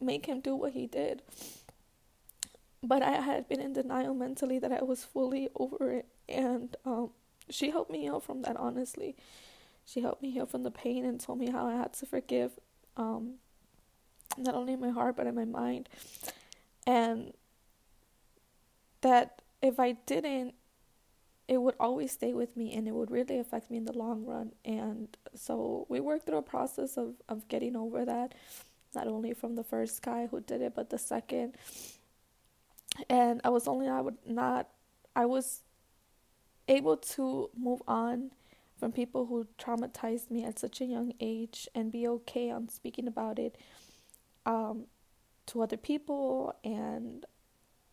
make 0.00 0.26
him 0.26 0.40
do 0.40 0.56
what 0.56 0.72
he 0.72 0.86
did. 0.86 1.22
But 2.82 3.02
I 3.02 3.20
had 3.20 3.48
been 3.48 3.60
in 3.60 3.72
denial 3.72 4.14
mentally 4.14 4.58
that 4.58 4.72
I 4.72 4.82
was 4.82 5.04
fully 5.04 5.48
over 5.56 5.92
it. 5.92 6.06
And 6.28 6.76
um, 6.84 7.10
she 7.50 7.70
helped 7.70 7.90
me 7.90 8.02
heal 8.02 8.20
from 8.20 8.42
that, 8.42 8.56
honestly. 8.56 9.16
She 9.84 10.00
helped 10.00 10.22
me 10.22 10.30
heal 10.30 10.46
from 10.46 10.62
the 10.62 10.70
pain 10.70 11.04
and 11.04 11.18
told 11.20 11.38
me 11.38 11.50
how 11.50 11.66
I 11.66 11.76
had 11.76 11.92
to 11.94 12.06
forgive, 12.06 12.52
um, 12.96 13.34
not 14.38 14.54
only 14.54 14.74
in 14.74 14.80
my 14.80 14.90
heart, 14.90 15.16
but 15.16 15.26
in 15.26 15.34
my 15.34 15.44
mind. 15.44 15.88
And 16.86 17.32
that 19.00 19.42
if 19.62 19.78
I 19.78 19.92
didn't, 19.92 20.54
it 21.46 21.62
would 21.62 21.74
always 21.80 22.12
stay 22.12 22.34
with 22.34 22.56
me 22.56 22.74
and 22.74 22.86
it 22.86 22.92
would 22.92 23.10
really 23.10 23.38
affect 23.38 23.70
me 23.70 23.78
in 23.78 23.84
the 23.84 23.96
long 23.96 24.24
run. 24.26 24.52
And 24.64 25.08
so 25.34 25.86
we 25.88 26.00
worked 26.00 26.26
through 26.26 26.38
a 26.38 26.42
process 26.42 26.96
of, 26.96 27.14
of 27.28 27.48
getting 27.48 27.74
over 27.74 28.04
that, 28.04 28.34
not 28.94 29.06
only 29.06 29.32
from 29.32 29.56
the 29.56 29.64
first 29.64 30.02
guy 30.02 30.26
who 30.26 30.40
did 30.40 30.60
it, 30.60 30.74
but 30.74 30.90
the 30.90 30.98
second. 30.98 31.54
And 33.08 33.40
I 33.44 33.48
was 33.48 33.66
only, 33.66 33.88
I 33.88 34.00
would 34.00 34.18
not, 34.26 34.68
I 35.16 35.24
was 35.24 35.62
able 36.68 36.98
to 36.98 37.48
move 37.56 37.82
on 37.88 38.30
from 38.78 38.92
people 38.92 39.26
who 39.26 39.46
traumatized 39.58 40.30
me 40.30 40.44
at 40.44 40.58
such 40.58 40.80
a 40.80 40.84
young 40.84 41.12
age 41.18 41.66
and 41.74 41.90
be 41.90 42.06
okay 42.06 42.50
on 42.50 42.68
speaking 42.68 43.08
about 43.08 43.38
it 43.38 43.56
um, 44.48 44.86
to 45.46 45.62
other 45.62 45.76
people 45.76 46.54
and 46.64 47.24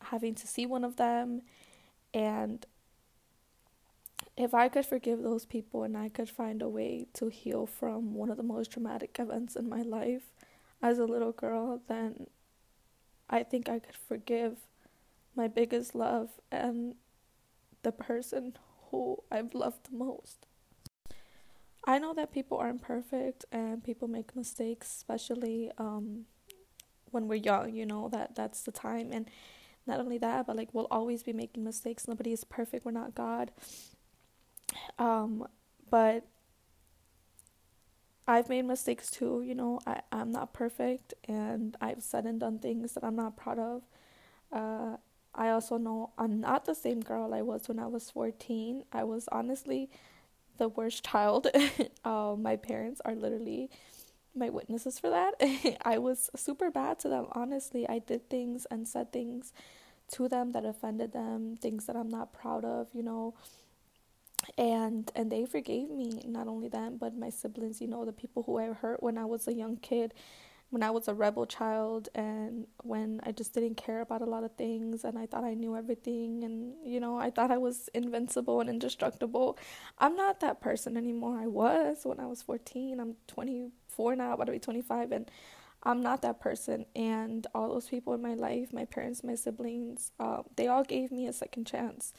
having 0.02 0.34
to 0.34 0.48
see 0.48 0.66
one 0.66 0.84
of 0.84 0.96
them 0.96 1.42
and 2.14 2.66
if 4.38 4.54
I 4.54 4.70
could 4.70 4.86
forgive 4.86 5.22
those 5.22 5.46
people 5.46 5.84
and 5.84 5.98
I 5.98 6.10
could 6.10 6.30
find 6.30 6.62
a 6.62 6.70
way 6.70 7.08
to 7.14 7.28
heal 7.28 7.66
from 7.66 8.14
one 8.14 8.30
of 8.30 8.38
the 8.38 8.44
most 8.44 8.72
traumatic 8.72 9.18
events 9.20 9.56
in 9.56 9.70
my 9.70 9.82
life 9.82 10.34
as 10.82 11.00
a 11.00 11.06
little 11.06 11.32
girl, 11.32 11.82
then 11.88 12.28
I 13.30 13.44
think 13.44 13.70
I 13.70 13.80
could 13.80 13.96
forgive 13.96 14.58
my 15.36 15.48
biggest 15.48 15.96
love 15.96 16.30
and 16.52 16.96
the 17.84 17.92
person 17.92 18.58
who 18.90 19.24
I've 19.32 19.54
loved 19.54 19.90
the 19.90 19.98
most. 19.98 20.48
I 21.88 22.00
know 22.00 22.14
that 22.14 22.34
people 22.34 22.58
aren't 22.58 22.82
perfect 22.82 23.46
and 23.52 23.84
people 23.84 24.08
make 24.08 24.36
mistakes, 24.36 24.96
especially 24.96 25.72
um, 25.78 26.26
when 27.16 27.28
we're 27.28 27.36
young, 27.36 27.74
you 27.74 27.86
know, 27.86 28.10
that 28.10 28.36
that's 28.36 28.62
the 28.62 28.72
time. 28.72 29.10
And 29.12 29.28
not 29.88 30.00
only 30.00 30.20
that, 30.20 30.46
but 30.46 30.56
like 30.56 30.70
we'll 30.74 30.88
always 30.92 31.24
be 31.24 31.34
making 31.34 31.64
mistakes. 31.64 32.08
Nobody 32.08 32.32
is 32.32 32.44
perfect. 32.44 32.86
We're 32.86 32.92
not 32.92 33.16
God. 33.16 33.52
Um, 35.00 35.48
but 35.90 36.28
I've 38.28 38.50
made 38.50 38.64
mistakes 38.64 39.12
too, 39.12 39.44
you 39.46 39.56
know, 39.56 39.80
I, 39.86 40.02
I'm 40.12 40.32
not 40.32 40.54
perfect 40.54 41.14
and 41.28 41.78
I've 41.80 42.02
said 42.02 42.26
and 42.26 42.40
done 42.40 42.60
things 42.60 42.94
that 42.94 43.04
I'm 43.04 43.16
not 43.16 43.38
proud 43.38 43.60
of. 43.60 43.84
Uh, 44.52 44.98
I 45.36 45.50
also 45.50 45.78
know 45.78 46.12
I'm 46.18 46.40
not 46.40 46.66
the 46.66 46.74
same 46.74 47.02
girl 47.02 47.34
I 47.34 47.42
was 47.42 47.68
when 47.68 47.78
I 47.78 47.88
was 47.88 48.10
14. 48.10 48.84
I 48.92 49.04
was 49.04 49.30
honestly 49.32 49.90
the 50.58 50.70
worst 50.70 51.06
child. 51.12 51.48
uh, 52.04 52.36
my 52.38 52.56
parents 52.56 53.00
are 53.06 53.16
literally 53.16 53.70
my 54.36 54.50
witnesses 54.50 55.00
for 55.00 55.10
that. 55.10 55.34
I 55.86 55.98
was 55.98 56.30
super 56.36 56.70
bad 56.70 57.00
to 57.00 57.10
them, 57.10 57.28
honestly. 57.32 57.88
I 57.88 58.00
did 58.00 58.30
things 58.30 58.66
and 58.70 58.88
said 58.88 59.12
things 59.12 59.54
to 60.14 60.28
them 60.28 60.52
that 60.52 60.66
offended 60.66 61.14
them, 61.14 61.56
things 61.56 61.86
that 61.86 61.96
I'm 61.96 62.10
not 62.10 62.34
proud 62.34 62.64
of, 62.66 62.88
you 62.94 63.04
know 63.04 63.34
and 64.58 65.12
and 65.16 65.32
they 65.32 65.46
forgave 65.46 65.90
me 65.90 66.22
not 66.26 66.48
only 66.48 66.68
them 66.68 66.98
but 66.98 67.18
my 67.18 67.30
siblings 67.30 67.82
you 67.82 67.88
know 67.88 68.06
the 68.06 68.12
people 68.12 68.44
who 68.44 68.58
i 68.58 68.66
hurt 68.68 69.02
when 69.02 69.18
i 69.18 69.26
was 69.26 69.48
a 69.48 69.54
young 69.54 69.78
kid 69.78 70.14
when 70.70 70.84
i 70.84 70.90
was 70.92 71.08
a 71.08 71.14
rebel 71.14 71.46
child 71.46 72.10
and 72.16 72.68
when 72.84 73.20
i 73.24 73.32
just 73.32 73.54
didn't 73.54 73.76
care 73.76 74.02
about 74.02 74.22
a 74.22 74.26
lot 74.26 74.44
of 74.44 74.52
things 74.56 75.04
and 75.04 75.18
i 75.18 75.26
thought 75.26 75.44
i 75.44 75.54
knew 75.54 75.76
everything 75.76 76.44
and 76.44 76.74
you 76.84 77.00
know 77.00 77.18
i 77.18 77.30
thought 77.30 77.52
i 77.52 77.58
was 77.58 77.90
invincible 77.94 78.60
and 78.60 78.70
indestructible 78.70 79.58
i'm 80.00 80.16
not 80.16 80.40
that 80.40 80.62
person 80.62 80.98
anymore 80.98 81.40
i 81.40 81.48
was 81.48 82.00
when 82.04 82.20
i 82.20 82.26
was 82.26 82.42
14 82.42 83.00
i'm 83.00 83.16
24 83.96 84.16
now 84.16 84.34
about 84.34 84.46
to 84.46 84.52
be 84.52 84.60
25 84.60 85.12
and 85.12 85.32
i'm 85.84 86.02
not 86.02 86.22
that 86.22 86.40
person. 86.40 86.86
And 86.96 87.46
all 87.54 87.70
those 87.70 87.88
people 87.88 88.14
in 88.14 88.22
my 88.22 88.34
life 88.34 88.74
my 88.74 88.86
parents 88.86 89.24
my 89.24 89.36
siblings 89.36 90.12
um, 90.20 90.44
they 90.56 90.68
all 90.68 90.84
gave 90.84 91.12
me 91.12 91.28
a 91.28 91.34
second 91.34 91.66
chance. 91.66 92.14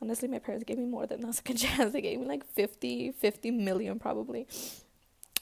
Honestly 0.00 0.28
my 0.28 0.38
parents 0.38 0.64
gave 0.64 0.78
me 0.78 0.86
more 0.86 1.06
than 1.06 1.24
a 1.24 1.32
second 1.40 1.56
chance. 1.56 1.92
They 1.92 2.00
gave 2.00 2.20
me 2.20 2.26
like 2.26 2.44
50 2.44 3.12
50 3.12 3.50
million 3.50 3.98
probably. 3.98 4.46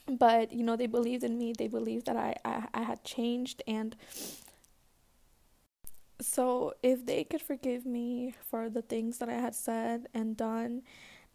But 0.08 0.52
you 0.52 0.62
know 0.62 0.76
they 0.76 0.86
believed 0.86 1.25
in 1.25 1.38
me. 1.38 1.52
They 1.56 1.68
believed 1.68 2.06
that 2.06 2.16
I, 2.16 2.36
I 2.44 2.68
i 2.75 2.82
had 2.82 3.04
changed. 3.04 3.62
And 3.66 3.96
so 6.20 6.75
if 6.82 7.04
they 7.04 7.25
could 7.25 7.42
forgive 7.42 7.84
me 7.84 8.34
for 8.50 8.70
the 8.70 8.82
things 8.82 9.18
that 9.18 9.28
i 9.28 9.34
had 9.34 9.54
said 9.54 10.06
and 10.14 10.34
done 10.34 10.82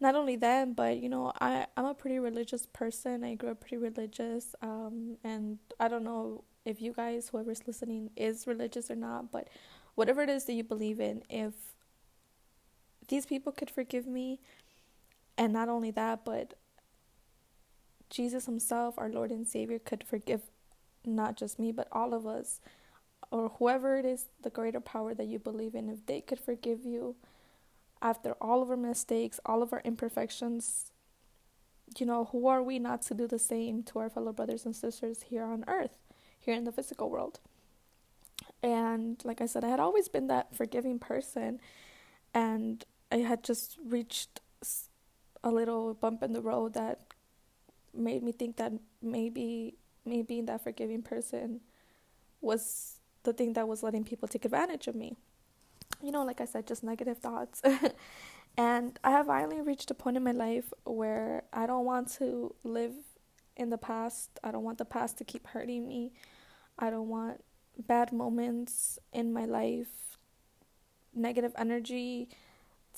not 0.02 0.16
only 0.16 0.36
them 0.36 0.74
but 0.74 0.98
you 0.98 1.08
know 1.08 1.32
i 1.40 1.66
i'm 1.78 1.86
a 1.86 1.94
pretty 1.94 2.20
religious 2.20 2.66
person 2.66 3.24
i 3.24 3.36
grew 3.36 3.52
up 3.52 3.62
pretty 3.62 3.78
religious 3.78 4.56
um 4.62 5.16
and 5.24 5.60
i 5.80 5.88
don't 5.88 6.04
know 6.04 6.44
if 6.66 6.82
you 6.82 6.92
guys 6.92 7.30
whoever's 7.30 7.62
listening 7.68 8.10
is 8.18 8.48
religious 8.48 8.92
or 8.92 8.96
not 8.96 9.32
but 9.32 9.48
whatever 9.96 10.22
it 10.22 10.30
is 10.30 10.46
that 10.46 10.54
you 10.54 10.64
believe 10.64 11.00
in 11.00 11.24
if 11.30 11.54
these 13.12 13.26
people 13.26 13.52
could 13.52 13.70
forgive 13.70 14.08
me. 14.08 14.40
And 15.38 15.54
not 15.54 15.70
only 15.70 15.92
that, 15.92 16.26
but 16.26 16.56
Jesus 18.10 18.46
Himself, 18.46 18.96
our 18.98 19.10
Lord 19.10 19.32
and 19.32 19.48
Savior, 19.48 19.80
could 19.80 20.04
forgive 20.04 20.42
not 21.06 21.36
just 21.36 21.60
me, 21.60 21.72
but 21.72 21.88
all 21.92 22.14
of 22.14 22.26
us, 22.26 22.62
or 23.30 23.50
whoever 23.60 23.98
it 23.98 24.06
is, 24.06 24.26
the 24.42 24.50
greater 24.50 24.80
power 24.80 25.14
that 25.14 25.28
you 25.28 25.40
believe 25.40 25.76
in, 25.76 25.90
if 25.90 26.06
they 26.06 26.22
could 26.22 26.40
forgive 26.40 26.86
you 26.86 27.16
after 28.02 28.34
all 28.42 28.62
of 28.62 28.70
our 28.70 28.78
mistakes, 28.78 29.40
all 29.46 29.62
of 29.62 29.74
our 29.74 29.82
imperfections, 29.84 30.92
you 31.98 32.06
know, 32.06 32.26
who 32.32 32.48
are 32.48 32.64
we 32.64 32.80
not 32.80 33.02
to 33.04 33.14
do 33.14 33.28
the 33.28 33.40
same 33.40 33.84
to 33.84 34.00
our 34.00 34.10
fellow 34.10 34.32
brothers 34.32 34.66
and 34.66 34.76
sisters 34.76 35.24
here 35.24 35.44
on 35.44 35.64
earth, 35.68 35.98
here 36.40 36.56
in 36.56 36.64
the 36.64 36.72
physical 36.72 37.10
world? 37.10 37.40
And 38.64 39.22
like 39.24 39.42
I 39.42 39.46
said, 39.46 39.64
I 39.64 39.70
had 39.70 39.80
always 39.80 40.08
been 40.08 40.28
that 40.28 40.56
forgiving 40.56 41.00
person. 41.00 41.60
And 42.34 42.84
I 43.12 43.18
had 43.18 43.44
just 43.44 43.78
reached 43.86 44.40
a 45.44 45.52
little 45.52 45.94
bump 45.94 46.24
in 46.24 46.34
the 46.34 46.42
road 46.42 46.74
that 46.74 47.02
made 47.94 48.24
me 48.24 48.32
think 48.32 48.58
that 48.58 48.74
maybe 49.02 49.76
me 50.06 50.22
being 50.22 50.46
that 50.46 50.64
forgiving 50.64 51.02
person 51.02 51.62
was 52.40 53.00
the 53.24 53.34
thing 53.34 53.54
that 53.54 53.68
was 53.68 53.84
letting 53.84 54.04
people 54.04 54.28
take 54.28 54.46
advantage 54.46 54.88
of 54.88 54.96
me. 54.96 55.18
You 56.04 56.12
know, 56.12 56.24
like 56.24 56.42
I 56.42 56.46
said, 56.46 56.68
just 56.68 56.84
negative 56.84 57.18
thoughts. 57.18 57.62
and 58.58 59.00
I 59.04 59.12
have 59.12 59.28
finally 59.28 59.62
reached 59.62 59.92
a 59.92 59.94
point 59.94 60.18
in 60.18 60.24
my 60.24 60.32
life 60.32 60.72
where 60.84 61.44
I 61.54 61.66
don't 61.68 61.86
want 61.86 62.12
to 62.14 62.54
live 62.64 62.94
in 63.56 63.70
the 63.70 63.78
past. 63.78 64.40
I 64.44 64.52
don't 64.52 64.64
want 64.64 64.78
the 64.78 64.86
past 64.86 65.18
to 65.20 65.24
keep 65.24 65.48
hurting 65.48 65.88
me. 65.88 66.14
I 66.80 66.90
don't 66.90 67.08
want 67.08 67.44
bad 67.78 68.12
moments 68.12 69.00
in 69.14 69.34
my 69.34 69.46
life, 69.46 70.18
negative 71.14 71.54
energy 71.58 72.30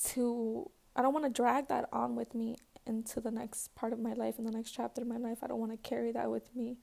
to 0.06 0.70
I 0.96 1.02
don't 1.02 1.12
want 1.12 1.26
to 1.26 1.30
drag 1.30 1.68
that 1.68 1.88
on 1.92 2.14
with 2.14 2.34
me 2.34 2.56
into 2.86 3.20
the 3.20 3.30
next 3.30 3.74
part 3.74 3.92
of 3.92 3.98
my 3.98 4.12
life 4.12 4.38
in 4.38 4.44
the 4.44 4.50
next 4.50 4.72
chapter 4.72 5.02
of 5.02 5.08
my 5.08 5.16
life. 5.16 5.38
I 5.42 5.48
don't 5.48 5.58
want 5.58 5.72
to 5.72 5.78
carry 5.78 6.12
that 6.12 6.30
with 6.30 6.54
me 6.54 6.78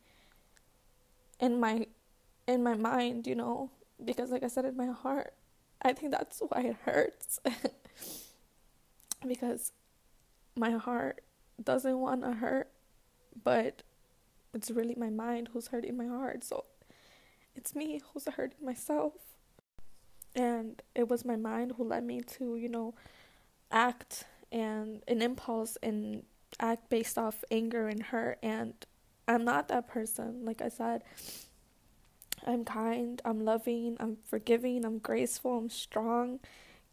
in 1.39 1.59
my 1.59 1.87
in 2.47 2.63
my 2.63 2.75
mind, 2.75 3.27
you 3.27 3.35
know, 3.35 3.71
because 4.03 4.31
like 4.31 4.43
I 4.43 4.47
said 4.47 4.65
in 4.65 4.75
my 4.75 4.87
heart, 4.87 5.33
I 5.81 5.93
think 5.93 6.11
that's 6.11 6.41
why 6.47 6.61
it 6.61 6.77
hurts. 6.85 7.39
because 9.27 9.71
my 10.55 10.71
heart 10.71 11.21
doesn't 11.63 11.99
want 11.99 12.23
to 12.23 12.33
hurt, 12.33 12.69
but 13.43 13.83
it's 14.53 14.71
really 14.71 14.95
my 14.95 15.09
mind 15.09 15.49
who's 15.53 15.67
hurting 15.67 15.97
my 15.97 16.07
heart. 16.07 16.43
So 16.43 16.65
it's 17.55 17.75
me 17.75 18.01
who's 18.13 18.25
hurting 18.25 18.65
myself 18.65 19.13
and 20.35 20.81
it 20.95 21.09
was 21.09 21.25
my 21.25 21.35
mind 21.35 21.73
who 21.77 21.83
led 21.83 22.03
me 22.03 22.21
to 22.21 22.55
you 22.55 22.69
know 22.69 22.93
act 23.71 24.25
and 24.51 25.01
an 25.07 25.21
impulse 25.21 25.77
and 25.83 26.23
act 26.59 26.89
based 26.89 27.17
off 27.17 27.43
anger 27.51 27.87
and 27.87 28.03
hurt 28.03 28.37
and 28.41 28.73
i'm 29.27 29.43
not 29.43 29.67
that 29.67 29.87
person 29.87 30.45
like 30.45 30.61
i 30.61 30.69
said 30.69 31.03
i'm 32.45 32.63
kind 32.65 33.21
i'm 33.25 33.43
loving 33.43 33.97
i'm 33.99 34.17
forgiving 34.23 34.85
i'm 34.85 34.97
graceful 34.97 35.57
i'm 35.57 35.69
strong 35.69 36.39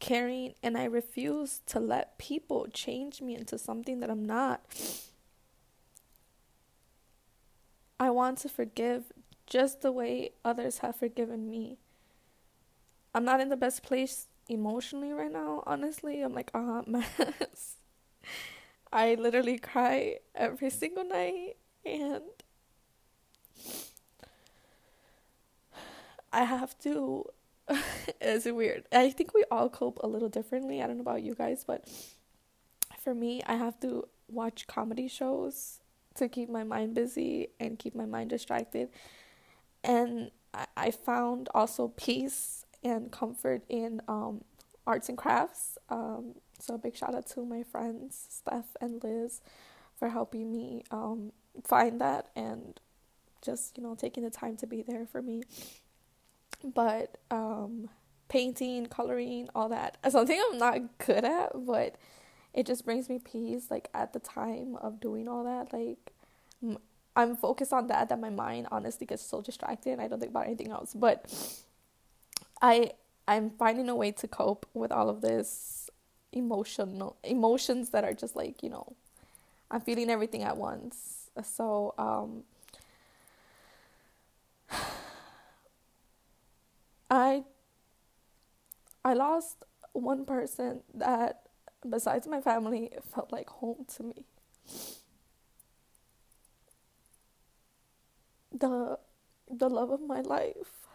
caring 0.00 0.54
and 0.62 0.76
i 0.76 0.84
refuse 0.84 1.60
to 1.66 1.80
let 1.80 2.18
people 2.18 2.66
change 2.72 3.20
me 3.20 3.34
into 3.34 3.58
something 3.58 4.00
that 4.00 4.10
i'm 4.10 4.24
not 4.24 4.60
i 7.98 8.08
want 8.10 8.38
to 8.38 8.48
forgive 8.48 9.12
just 9.48 9.80
the 9.80 9.92
way 9.92 10.32
others 10.44 10.78
have 10.78 10.96
forgiven 10.96 11.48
me. 11.48 11.78
I'm 13.14 13.24
not 13.24 13.40
in 13.40 13.48
the 13.48 13.56
best 13.56 13.82
place 13.82 14.26
emotionally 14.48 15.12
right 15.12 15.32
now, 15.32 15.62
honestly. 15.66 16.20
I'm 16.20 16.34
like 16.34 16.50
a 16.54 16.62
hot 16.62 16.88
mess. 16.88 17.76
I 18.92 19.14
literally 19.14 19.58
cry 19.58 20.18
every 20.34 20.70
single 20.70 21.04
night 21.04 21.56
and 21.84 22.22
I 26.38 26.44
have 26.44 26.78
to 26.80 27.24
it's 28.20 28.46
weird. 28.46 28.84
I 28.92 29.10
think 29.10 29.34
we 29.34 29.44
all 29.50 29.68
cope 29.68 29.98
a 30.02 30.06
little 30.06 30.28
differently. 30.28 30.82
I 30.82 30.86
don't 30.86 30.96
know 30.96 31.02
about 31.02 31.22
you 31.22 31.34
guys, 31.34 31.64
but 31.66 31.86
for 32.98 33.14
me, 33.14 33.42
I 33.46 33.56
have 33.56 33.78
to 33.80 34.08
watch 34.28 34.66
comedy 34.66 35.08
shows 35.08 35.80
to 36.14 36.28
keep 36.28 36.48
my 36.48 36.64
mind 36.64 36.94
busy 36.94 37.48
and 37.60 37.78
keep 37.78 37.94
my 37.94 38.06
mind 38.06 38.30
distracted. 38.30 38.88
And 39.84 40.30
I, 40.54 40.66
I 40.76 40.90
found 40.92 41.48
also 41.54 41.88
peace 41.88 42.64
and 42.82 43.10
comfort 43.10 43.64
in 43.68 44.00
um, 44.08 44.44
arts 44.86 45.08
and 45.08 45.18
crafts. 45.18 45.76
Um, 45.90 46.36
so 46.60 46.74
a 46.74 46.78
big 46.78 46.96
shout 46.96 47.14
out 47.14 47.26
to 47.30 47.44
my 47.44 47.64
friends 47.64 48.26
Steph 48.30 48.76
and 48.80 49.02
Liz 49.02 49.40
for 49.96 50.08
helping 50.08 50.52
me 50.52 50.84
um, 50.90 51.32
find 51.64 52.00
that 52.00 52.28
and 52.34 52.80
just 53.42 53.76
you 53.76 53.82
know 53.82 53.94
taking 53.94 54.24
the 54.24 54.30
time 54.30 54.56
to 54.56 54.66
be 54.66 54.82
there 54.82 55.06
for 55.06 55.20
me. 55.20 55.42
But 56.64 57.18
um, 57.30 57.88
painting, 58.28 58.86
coloring, 58.86 59.48
all 59.54 59.68
that 59.68 59.98
something 60.10 60.40
I'm 60.50 60.58
not 60.58 60.98
good 60.98 61.24
at, 61.24 61.50
but 61.54 61.96
it 62.54 62.66
just 62.66 62.84
brings 62.84 63.08
me 63.08 63.18
peace. 63.18 63.70
Like 63.70 63.88
at 63.94 64.12
the 64.12 64.20
time 64.20 64.76
of 64.76 65.00
doing 65.00 65.28
all 65.28 65.44
that, 65.44 65.72
like 65.72 66.12
I'm 67.16 67.36
focused 67.36 67.72
on 67.72 67.88
that 67.88 68.08
that 68.10 68.20
my 68.20 68.30
mind 68.30 68.68
honestly 68.70 69.06
gets 69.06 69.22
so 69.24 69.42
distracted 69.42 69.90
and 69.90 70.00
I 70.00 70.08
don't 70.08 70.20
think 70.20 70.30
about 70.30 70.46
anything 70.46 70.70
else. 70.70 70.94
But 70.94 71.26
I 72.62 72.92
I'm 73.26 73.50
finding 73.50 73.88
a 73.88 73.96
way 73.96 74.12
to 74.12 74.28
cope 74.28 74.66
with 74.72 74.90
all 74.90 75.08
of 75.08 75.20
this 75.20 75.90
emotional 76.32 77.16
emotions 77.24 77.90
that 77.90 78.04
are 78.04 78.14
just 78.14 78.36
like, 78.36 78.62
you 78.62 78.70
know, 78.70 78.94
I'm 79.70 79.80
feeling 79.80 80.10
everything 80.10 80.42
at 80.42 80.56
once. 80.56 81.30
So 81.42 81.94
um 81.98 82.44
I 87.10 87.44
I 89.04 89.14
lost 89.14 89.64
one 89.92 90.24
person 90.24 90.82
that 90.94 91.42
besides 91.88 92.26
my 92.26 92.40
family 92.40 92.90
felt 93.14 93.32
like 93.32 93.48
home 93.48 93.86
to 93.96 94.02
me. 94.02 94.24
The 98.52 98.98
the 99.50 99.68
love 99.68 99.90
of 99.90 100.00
my 100.00 100.20
life. 100.20 100.86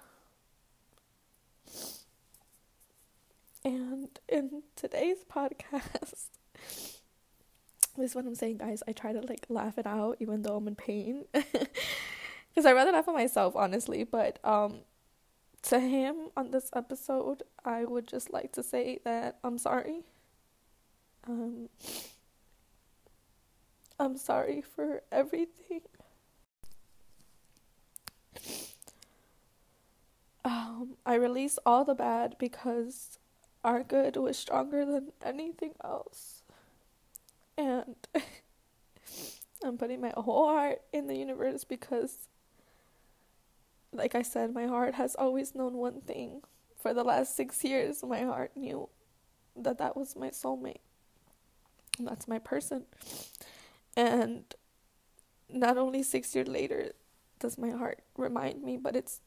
And 3.65 4.10
in 4.27 4.63
today's 4.75 5.24
podcast, 5.24 6.27
this 6.53 7.00
is 7.98 8.15
what 8.15 8.25
I'm 8.25 8.36
saying, 8.36 8.58
guys. 8.58 8.84
I 8.88 8.91
try 8.91 9.13
to 9.13 9.22
like 9.22 9.46
laugh 9.50 9.77
it 9.77 9.88
out 9.88 10.17
even 10.20 10.41
though 10.41 10.58
I'm 10.58 10.67
in 10.67 10.75
pain. 10.75 11.25
Because 12.53 12.67
I 12.67 12.74
rather 12.74 12.91
laugh 12.91 13.08
at 13.08 13.13
myself, 13.15 13.55
honestly. 13.55 14.03
But 14.03 14.38
um, 14.43 14.82
to 15.63 15.79
him 15.79 16.29
on 16.36 16.51
this 16.51 16.70
episode, 16.75 17.43
I 17.63 17.86
would 17.86 18.08
just 18.08 18.32
like 18.32 18.51
to 18.53 18.63
say 18.63 19.00
that 19.05 19.38
I'm 19.43 19.58
sorry. 19.58 20.03
Um, 21.27 21.70
I'm 24.00 24.17
sorry 24.17 24.62
for 24.62 25.01
everything. 25.12 25.82
Um, 30.46 30.98
I 31.05 31.15
released 31.15 31.60
all 31.65 31.86
the 31.86 31.96
bad 31.96 32.36
because 32.38 33.20
our 33.63 33.84
good 33.84 34.17
was 34.17 34.38
stronger 34.38 34.85
than 34.85 35.14
anything 35.24 35.72
else. 35.83 36.44
And 37.57 37.96
I'm 39.64 39.77
putting 39.77 40.01
my 40.01 40.11
whole 40.18 40.48
heart 40.50 40.81
in 40.92 41.07
the 41.07 41.16
universe 41.16 41.64
because, 41.64 42.27
like 43.94 44.16
I 44.16 44.22
said, 44.22 44.53
my 44.53 44.68
heart 44.68 44.96
has 44.96 45.16
always 45.16 45.56
known 45.56 45.74
one 45.74 46.01
thing. 46.01 46.42
For 46.77 46.94
the 46.94 47.03
last 47.03 47.36
six 47.36 47.64
years, 47.64 48.03
my 48.03 48.22
heart 48.22 48.51
knew 48.56 48.90
that 49.56 49.77
that 49.77 49.96
was 49.96 50.16
my 50.16 50.29
soulmate. 50.29 50.82
And 51.98 52.08
that's 52.08 52.27
my 52.27 52.40
person. 52.40 52.84
And 53.96 54.44
not 55.50 55.77
only 55.77 56.03
six 56.03 56.34
years 56.36 56.48
later 56.48 56.92
does 57.40 57.58
my 57.58 57.70
heart 57.70 58.00
remind 58.18 58.64
me, 58.64 58.77
but 58.77 58.96
it's 58.96 59.22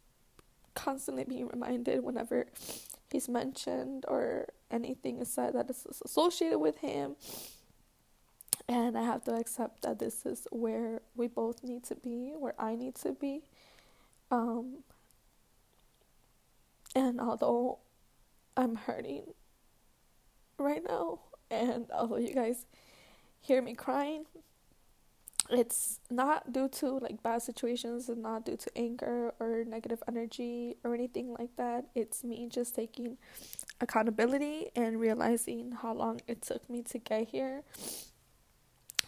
constantly 0.75 1.25
being 1.25 1.49
reminded 1.49 2.03
whenever 2.03 2.47
he's 3.11 3.29
mentioned 3.29 4.05
or 4.09 4.49
anything 4.71 5.19
is 5.21 5.33
said 5.33 5.55
that 5.55 5.71
is 5.71 5.87
associated 6.05 6.59
with 6.59 6.79
him. 6.79 7.17
And 8.69 8.99
I 8.99 9.05
have 9.05 9.23
to 9.25 9.35
accept 9.35 9.83
that 9.83 10.01
this 10.01 10.27
is 10.27 10.49
where 10.51 11.01
we 11.15 11.29
both 11.29 11.63
need 11.63 11.85
to 11.85 11.95
be, 11.95 12.35
where 12.37 12.55
I 12.59 12.75
need 12.75 12.97
to 12.97 13.13
be. 13.13 13.43
Um, 14.31 14.79
and 16.95 17.21
although 17.21 17.79
I'm 18.57 18.77
hurting 18.77 19.35
right 20.59 20.83
now, 20.87 21.21
and 21.51 21.87
although 21.93 22.17
you 22.17 22.35
guys 22.35 22.67
hear 23.41 23.63
me 23.63 23.75
crying, 23.75 24.25
it's 25.51 26.01
not 26.11 26.53
due 26.53 26.69
to 26.69 26.99
like 26.99 27.23
bad 27.23 27.43
situations 27.43 28.09
and 28.09 28.23
not 28.23 28.45
due 28.45 28.57
to 28.57 28.71
anger 28.77 29.33
or 29.39 29.65
negative 29.65 30.03
energy 30.09 30.77
or 30.85 30.95
anything 30.95 31.35
like 31.39 31.55
that. 31.57 31.87
It's 31.95 32.25
me 32.25 32.49
just 32.51 32.75
taking 32.75 33.17
accountability 33.81 34.69
and 34.75 34.99
realizing 34.99 35.73
how 35.73 35.95
long 35.95 36.21
it 36.27 36.43
took 36.43 36.69
me 36.69 36.83
to 36.83 36.99
get 36.99 37.29
here. 37.29 37.63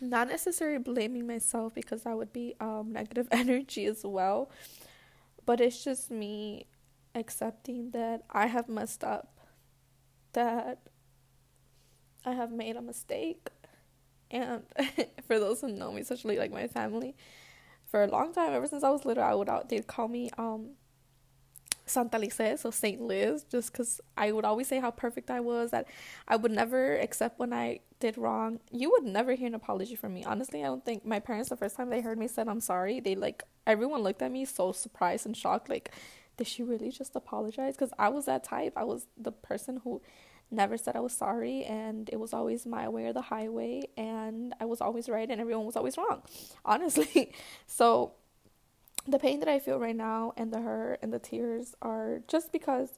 Not 0.01 0.29
necessarily 0.29 0.79
blaming 0.79 1.27
myself 1.27 1.75
because 1.75 2.05
that 2.05 2.17
would 2.17 2.33
be 2.33 2.55
um, 2.61 2.93
negative 2.93 3.27
energy 3.33 3.87
as 3.87 4.03
well, 4.05 4.51
but 5.49 5.63
it's 5.63 5.83
just 5.83 6.11
me 6.11 6.67
accepting 7.15 7.91
that 7.93 8.23
I 8.29 8.49
have 8.49 8.69
messed 8.69 9.03
up, 9.03 9.41
that 10.35 10.81
I 12.23 12.33
have 12.35 12.53
made 12.53 12.77
a 12.77 12.83
mistake 12.83 13.49
and 14.31 14.65
for 15.27 15.39
those 15.39 15.63
who 15.63 15.69
know 15.69 15.91
me, 15.91 16.03
especially 16.03 16.37
like 16.37 16.53
my 16.53 16.67
family, 16.67 17.17
for 17.87 18.05
a 18.05 18.09
long 18.09 18.35
time, 18.35 18.53
ever 18.53 18.67
since 18.67 18.85
I 18.85 18.91
was 18.91 19.07
little, 19.07 19.25
I 19.25 19.33
would 19.33 19.49
they'd 19.71 19.87
call 19.87 20.09
me 20.09 20.29
um 20.37 20.73
Santa 21.87 22.19
Lice, 22.19 22.61
so 22.61 22.71
Saint 22.71 23.01
Liz, 23.01 23.45
just 23.45 23.73
because 23.73 24.03
I 24.19 24.33
would 24.33 24.45
always 24.45 24.69
say 24.69 24.81
how 24.81 24.91
perfect 24.91 25.31
I 25.31 25.41
was, 25.41 25.71
that 25.71 25.89
I 26.27 26.37
would 26.37 26.53
never 26.53 26.97
accept 26.99 27.39
when 27.39 27.55
I 27.55 27.81
did 28.01 28.19
wrong. 28.19 28.61
You 28.71 28.91
would 28.91 29.05
never 29.05 29.33
hear 29.35 29.47
an 29.47 29.55
apology 29.55 29.95
from 29.95 30.13
me. 30.13 30.25
Honestly, 30.25 30.63
I 30.63 30.67
don't 30.67 30.85
think 30.85 31.07
my 31.07 31.21
parents, 31.21 31.49
the 31.49 31.57
first 31.57 31.77
time 31.77 31.89
they 31.89 32.03
heard 32.03 32.19
me 32.19 32.29
said 32.29 32.49
I'm 32.49 32.61
sorry, 32.61 33.01
they 33.01 33.15
like, 33.15 33.43
everyone 33.69 34.03
looked 34.03 34.23
at 34.23 34.33
me 34.33 34.45
so 34.45 34.73
surprised 34.73 35.27
and 35.27 35.37
shocked, 35.37 35.69
like, 35.69 35.93
did 36.37 36.47
she 36.47 36.63
really 36.63 36.91
just 36.91 37.15
apologize? 37.15 37.77
Because 37.77 37.93
I 37.99 38.09
was 38.09 38.25
that 38.25 38.43
type. 38.43 38.73
I 38.77 38.85
was 38.85 39.07
the 39.17 39.31
person 39.33 39.81
who 39.85 40.01
never 40.51 40.79
said 40.79 40.97
I 40.97 41.01
was 41.01 41.13
sorry, 41.13 41.65
and 41.65 42.09
it 42.11 42.19
was 42.19 42.33
always 42.33 42.65
my 42.65 42.89
way 42.89 43.05
or 43.05 43.13
the 43.13 43.23
highway, 43.23 43.83
and 43.97 44.55
I 44.61 44.65
was 44.65 44.81
always 44.81 45.09
right, 45.09 45.29
and 45.31 45.41
everyone 45.41 45.67
was 45.67 45.77
always 45.77 45.99
wrong, 45.99 46.23
honestly. 46.65 47.33
so, 47.67 48.13
the 49.07 49.19
pain 49.19 49.41
that 49.41 49.49
I 49.49 49.59
feel 49.59 49.79
right 49.79 49.97
now, 49.97 50.33
and 50.37 50.53
the 50.53 50.61
hurt 50.61 51.01
and 51.03 51.13
the 51.13 51.19
tears 51.19 51.75
are 51.83 52.21
just 52.27 52.51
because 52.53 52.91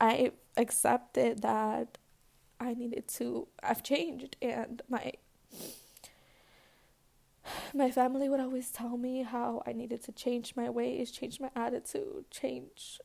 I 0.00 0.32
accepted 0.56 1.42
that 1.42 1.98
I 2.58 2.72
needed 2.74 3.08
to, 3.18 3.48
I've 3.62 3.82
changed, 3.82 4.36
and 4.40 4.80
my 4.88 5.12
my 7.74 7.90
family 7.90 8.28
would 8.28 8.40
always 8.40 8.70
tell 8.70 8.96
me 8.96 9.22
how 9.22 9.62
I 9.66 9.72
needed 9.72 10.02
to 10.04 10.12
change 10.12 10.54
my 10.56 10.70
ways, 10.70 11.10
change 11.10 11.40
my 11.40 11.50
attitude, 11.54 12.30
change 12.30 13.00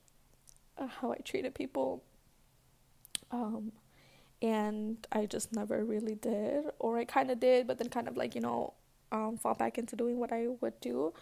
uh, 0.78 0.88
how 0.88 1.12
I 1.12 1.18
treated 1.18 1.56
people 1.56 2.04
um, 3.32 3.72
and 4.42 5.06
I 5.12 5.26
just 5.26 5.54
never 5.54 5.84
really 5.84 6.16
did, 6.16 6.66
or 6.80 6.98
I 6.98 7.06
kind 7.06 7.30
of 7.32 7.40
did, 7.40 7.68
but 7.68 7.78
then 7.78 7.90
kind 7.90 8.08
of 8.08 8.18
like 8.18 8.36
you 8.36 8.42
know, 8.42 8.74
um, 9.12 9.38
fall 9.38 9.54
back 9.56 9.78
into 9.78 9.96
doing 9.96 10.18
what 10.20 10.32
I 10.32 10.48
would 10.62 10.80
do, 10.80 11.14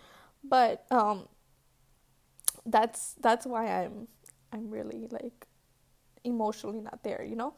but 0.43 0.85
um, 0.91 1.27
that's 2.65 3.15
that's 3.21 3.45
why 3.45 3.83
I'm 3.83 4.07
I'm 4.51 4.69
really 4.69 5.07
like 5.09 5.47
emotionally 6.23 6.81
not 6.81 7.03
there, 7.03 7.23
you 7.23 7.35
know. 7.35 7.53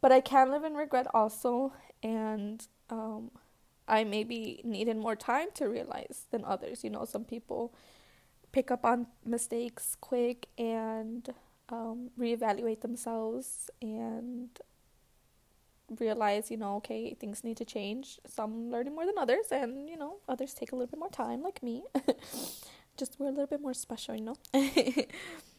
But 0.00 0.12
I 0.12 0.20
can 0.20 0.50
live 0.50 0.64
in 0.64 0.74
regret 0.74 1.06
also, 1.12 1.72
and 2.02 2.66
um, 2.88 3.30
I 3.90 4.04
maybe 4.04 4.60
needed 4.64 4.96
more 4.96 5.16
time 5.16 5.48
to 5.54 5.66
realize 5.66 6.26
than 6.30 6.44
others. 6.44 6.84
You 6.84 6.90
know, 6.90 7.04
some 7.04 7.24
people 7.24 7.74
pick 8.52 8.70
up 8.70 8.84
on 8.84 9.06
mistakes 9.24 9.96
quick 10.00 10.46
and 10.56 11.28
um, 11.68 12.10
reevaluate 12.18 12.80
themselves 12.80 13.68
and 13.82 14.48
realize, 15.98 16.50
you 16.50 16.56
know, 16.56 16.76
okay, 16.76 17.14
things 17.14 17.42
need 17.42 17.56
to 17.56 17.64
change. 17.64 18.20
Some 18.26 18.70
learning 18.70 18.94
more 18.94 19.06
than 19.06 19.18
others, 19.18 19.46
and 19.50 19.90
you 19.90 19.96
know, 19.96 20.16
others 20.28 20.54
take 20.54 20.72
a 20.72 20.76
little 20.76 20.90
bit 20.90 21.00
more 21.00 21.10
time, 21.10 21.42
like 21.42 21.62
me. 21.62 21.82
just 22.96 23.18
we're 23.18 23.26
a 23.26 23.30
little 23.30 23.46
bit 23.46 23.60
more 23.60 23.74
special, 23.74 24.14
you 24.14 24.22
know? 24.22 24.36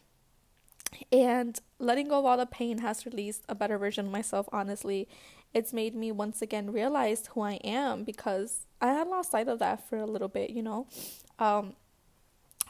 and 1.10 1.58
letting 1.78 2.08
go 2.08 2.18
of 2.18 2.24
all 2.24 2.36
the 2.36 2.46
pain 2.46 2.78
has 2.78 3.06
released 3.06 3.44
a 3.48 3.54
better 3.54 3.78
version 3.78 4.06
of 4.06 4.12
myself, 4.12 4.48
honestly. 4.52 5.08
It's 5.54 5.72
made 5.72 5.94
me 5.94 6.12
once 6.12 6.40
again 6.40 6.72
realize 6.72 7.26
who 7.28 7.42
I 7.42 7.54
am 7.64 8.04
because 8.04 8.66
I 8.80 8.92
had 8.92 9.08
lost 9.08 9.30
sight 9.32 9.48
of 9.48 9.58
that 9.58 9.86
for 9.86 9.98
a 9.98 10.06
little 10.06 10.28
bit, 10.28 10.50
you 10.50 10.62
know? 10.62 10.86
Um, 11.38 11.74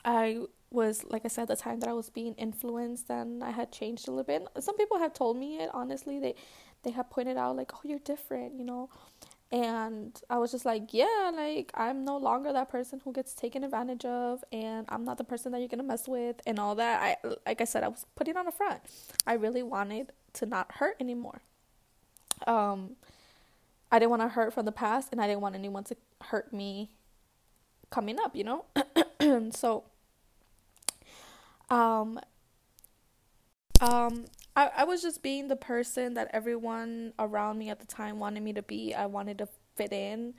I 0.05 0.41
was 0.71 1.05
like 1.05 1.23
I 1.25 1.29
said 1.29 1.49
the 1.49 1.57
time 1.57 1.81
that 1.81 1.89
I 1.89 1.93
was 1.93 2.11
being 2.11 2.35
influenced 2.35 3.11
and 3.11 3.45
I 3.45 3.51
had 3.51 3.71
changed 3.71 4.09
a 4.09 4.11
little 4.11 4.25
bit. 4.25 4.47
Some 4.61 4.77
people 4.77 4.99
have 4.99 5.13
told 5.13 5.37
me 5.37 5.59
it 5.59 5.71
honestly. 5.73 6.19
They 6.19 6.35
they 6.83 6.91
have 6.91 7.11
pointed 7.11 7.37
out 7.37 7.57
like, 7.57 7.73
"Oh, 7.75 7.81
you're 7.85 8.01
different," 8.01 8.55
you 8.59 8.65
know. 8.65 8.89
And 9.53 10.19
I 10.31 10.39
was 10.39 10.51
just 10.51 10.65
like, 10.65 10.95
"Yeah, 10.95 11.31
like 11.35 11.71
I'm 11.75 12.05
no 12.07 12.17
longer 12.17 12.53
that 12.55 12.71
person 12.71 13.03
who 13.05 13.13
gets 13.13 13.35
taken 13.35 13.63
advantage 13.65 14.05
of 14.07 14.43
and 14.51 14.87
I'm 14.89 15.05
not 15.05 15.19
the 15.19 15.25
person 15.25 15.53
that 15.53 15.59
you're 15.61 15.69
to 15.69 15.83
mess 15.83 16.09
with 16.09 16.41
and 16.47 16.59
all 16.59 16.75
that." 16.77 17.03
I 17.03 17.17
like 17.47 17.61
I 17.61 17.65
said 17.65 17.85
I 17.85 17.89
was 17.89 18.07
putting 18.17 18.37
on 18.37 18.49
a 18.49 18.53
front. 18.53 18.81
I 19.27 19.35
really 19.35 19.63
wanted 19.63 20.13
to 20.35 20.47
not 20.47 20.73
hurt 20.77 20.97
anymore. 20.99 21.43
Um 22.47 22.97
I 23.91 23.99
didn't 23.99 24.11
want 24.11 24.23
to 24.23 24.29
hurt 24.29 24.55
from 24.55 24.65
the 24.65 24.73
past 24.73 25.11
and 25.13 25.21
I 25.21 25.27
didn't 25.27 25.43
want 25.43 25.55
anyone 25.55 25.85
to 25.85 25.97
hurt 26.23 26.51
me 26.53 26.91
coming 27.91 28.19
up, 28.19 28.35
you 28.35 28.45
know? 28.45 28.65
so 29.51 29.85
um 31.69 32.19
um 33.83 34.25
I, 34.55 34.71
I 34.79 34.85
was 34.85 35.03
just 35.03 35.23
being 35.23 35.49
the 35.49 35.57
person 35.57 36.15
that 36.15 36.31
everyone 36.33 37.13
around 37.19 37.59
me 37.59 37.71
at 37.71 37.81
the 37.81 37.87
time 37.87 38.19
wanted 38.19 38.43
me 38.43 38.53
to 38.53 38.63
be. 38.63 38.95
I 38.95 39.07
wanted 39.07 39.39
to 39.39 39.49
fit 39.77 39.93
in. 39.93 40.35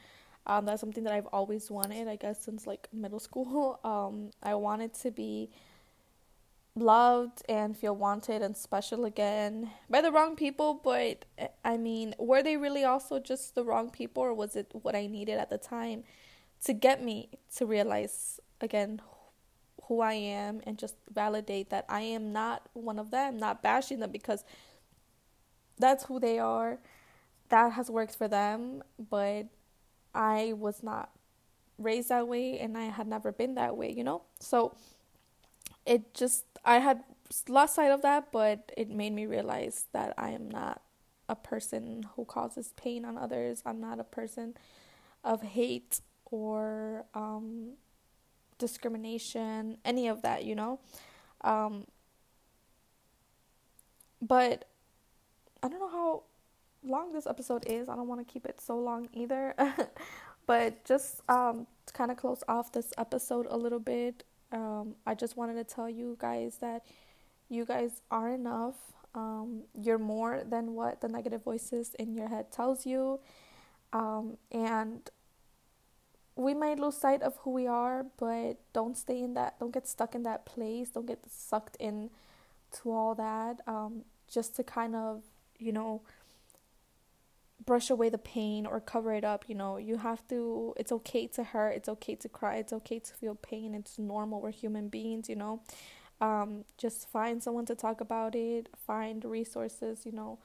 Um, 0.46 0.66
that's 0.66 0.82
something 0.82 1.04
that 1.06 1.14
I've 1.14 1.28
always 1.28 1.72
wanted, 1.72 2.08
I 2.08 2.18
guess, 2.18 2.44
since 2.44 2.68
like 2.68 2.88
middle 2.94 3.20
school. 3.20 3.80
Um, 3.84 4.32
I 4.42 4.56
wanted 4.56 4.94
to 4.96 5.12
be 5.12 5.50
loved 6.76 7.44
and 7.48 7.78
feel 7.78 7.96
wanted 7.96 8.42
and 8.42 8.58
special 8.58 9.06
again 9.06 9.70
by 9.90 10.02
the 10.02 10.12
wrong 10.12 10.36
people, 10.36 10.74
but 10.84 11.26
I 11.64 11.78
mean, 11.78 12.16
were 12.18 12.42
they 12.42 12.58
really 12.58 12.84
also 12.84 13.20
just 13.20 13.56
the 13.56 13.64
wrong 13.64 13.90
people, 13.90 14.24
or 14.24 14.34
was 14.34 14.56
it 14.56 14.72
what 14.74 14.96
I 14.96 15.08
needed 15.08 15.38
at 15.38 15.50
the 15.50 15.58
time 15.58 16.04
to 16.66 16.74
get 16.74 17.04
me 17.04 17.30
to 17.56 17.66
realize 17.66 18.40
again 18.62 19.02
who 19.88 20.02
I 20.02 20.14
am 20.14 20.62
and 20.66 20.78
just 20.78 20.96
validate 21.12 21.70
that 21.70 21.86
I 21.90 22.02
am 22.02 22.32
not 22.32 22.68
one 22.74 23.00
of 23.00 23.12
them, 23.12 23.38
not 23.38 23.62
bashing 23.62 24.00
them 24.00 24.12
because 24.12 24.44
that's 25.78 26.06
who 26.06 26.20
they 26.20 26.40
are. 26.40 26.80
That 27.50 27.74
has 27.74 27.90
worked 27.90 28.16
for 28.16 28.28
them, 28.28 28.84
but 28.98 29.48
I 30.14 30.54
was 30.54 30.84
not 30.84 31.10
raised 31.78 32.10
that 32.10 32.28
way 32.28 32.60
and 32.60 32.78
I 32.78 32.86
had 32.86 33.08
never 33.08 33.32
been 33.32 33.56
that 33.56 33.76
way, 33.76 33.92
you 33.92 34.04
know? 34.04 34.24
So 34.40 34.76
it 35.86 36.14
just, 36.14 36.46
I 36.64 36.80
had 36.80 37.04
lost 37.48 37.76
sight 37.76 37.92
of 37.92 38.02
that, 38.04 38.32
but 38.32 38.72
it 38.78 38.90
made 38.90 39.14
me 39.14 39.26
realize 39.26 39.86
that 39.92 40.14
I 40.18 40.30
am 40.32 40.50
not 40.50 40.82
a 41.28 41.36
person 41.36 42.06
who 42.16 42.26
causes 42.26 42.74
pain 42.76 43.06
on 43.06 43.18
others. 43.18 43.62
I'm 43.66 43.82
not 43.82 44.00
a 44.00 44.04
person 44.04 44.56
of 45.24 45.42
hate 45.42 46.02
or 46.26 47.06
um, 47.14 47.74
discrimination, 48.58 49.78
any 49.86 50.08
of 50.08 50.22
that, 50.22 50.46
you 50.46 50.56
know. 50.56 50.80
Um, 51.42 51.86
but 54.22 54.66
I 55.62 55.68
don't 55.68 55.80
know 55.80 55.90
how 55.90 56.24
long 56.84 57.14
this 57.14 57.28
episode 57.28 57.66
is. 57.68 57.90
I 57.90 57.96
don't 57.96 58.08
want 58.08 58.26
to 58.26 58.32
keep 58.32 58.46
it 58.46 58.60
so 58.62 58.78
long 58.78 59.10
either. 59.14 59.56
but 60.46 60.84
just 60.86 61.22
um, 61.30 61.68
to 61.86 61.94
kind 61.94 62.12
of 62.12 62.18
close 62.18 62.44
off 62.48 62.72
this 62.72 62.94
episode 62.98 63.48
a 63.50 63.58
little 63.58 63.80
bit, 63.80 64.24
um, 64.52 64.96
I 65.06 65.16
just 65.16 65.38
wanted 65.38 65.56
to 65.56 65.64
tell 65.64 65.90
you 65.90 66.18
guys 66.20 66.58
that 66.62 66.86
you 67.50 67.66
guys 67.66 68.02
are 68.12 68.30
enough. 68.30 68.76
Um, 69.16 69.64
you're 69.80 70.00
more 70.00 70.44
than 70.48 70.74
what 70.74 71.02
the 71.02 71.08
negative 71.08 71.44
voices 71.44 71.94
in 72.00 72.16
your 72.16 72.28
head 72.28 72.52
tells 72.52 72.86
you. 72.86 73.20
Um, 73.92 74.38
and 74.52 75.10
we 76.44 76.54
might 76.54 76.80
lose 76.80 76.98
sight 76.98 77.22
of 77.22 77.38
who 77.38 77.52
we 77.52 77.68
are, 77.68 78.06
but 78.18 78.58
don't 78.74 78.98
stay 78.98 79.22
in 79.22 79.34
that. 79.36 79.60
Don't 79.60 79.74
get 79.74 79.88
stuck 79.88 80.16
in 80.16 80.24
that 80.24 80.46
place. 80.46 80.90
Don't 80.90 81.06
get 81.06 81.20
sucked 81.30 81.76
in 81.78 82.10
to 82.82 82.92
all 82.92 83.16
that. 83.16 83.62
Um, 83.68 84.04
just 84.28 84.56
to 84.56 84.64
kind 84.64 84.96
of, 84.96 85.24
you 85.58 85.72
know, 85.72 86.02
brush 87.66 87.90
away 87.90 88.10
the 88.10 88.18
pain 88.18 88.66
or 88.66 88.80
cover 88.80 89.14
it 89.14 89.24
up. 89.24 89.46
You 89.48 89.56
know, 89.56 89.78
you 89.78 89.98
have 89.98 90.28
to. 90.30 90.74
It's 90.78 90.92
okay 90.92 91.28
to 91.28 91.44
hurt. 91.44 91.76
It's 91.76 91.90
okay 91.90 92.16
to 92.16 92.30
cry. 92.30 92.58
It's 92.58 92.74
okay 92.74 93.00
to 93.00 93.14
feel 93.14 93.36
pain. 93.36 93.74
It's 93.76 93.98
normal. 93.98 94.42
We're 94.42 94.52
human 94.52 94.90
beings. 94.90 95.30
You 95.30 95.36
know, 95.36 95.62
um, 96.22 96.66
just 96.78 97.10
find 97.10 97.42
someone 97.42 97.66
to 97.68 97.76
talk 97.76 98.02
about 98.02 98.36
it. 98.36 98.70
Find 98.76 99.24
resources. 99.24 100.06
You 100.06 100.12
know, 100.12 100.40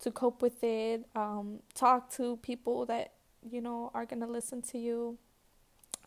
to 0.00 0.10
cope 0.10 0.42
with 0.42 0.62
it. 0.64 1.06
Um, 1.14 1.60
talk 1.74 2.10
to 2.12 2.36
people 2.42 2.86
that 2.86 3.12
you 3.48 3.60
know 3.60 3.90
are 3.94 4.04
gonna 4.04 4.26
listen 4.26 4.60
to 4.60 4.78
you 4.78 5.18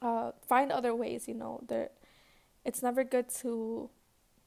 uh, 0.03 0.31
find 0.47 0.71
other 0.71 0.93
ways 0.93 1.27
you 1.27 1.33
know 1.33 1.63
there 1.67 1.89
it's 2.65 2.81
never 2.81 3.03
good 3.03 3.29
to 3.29 3.89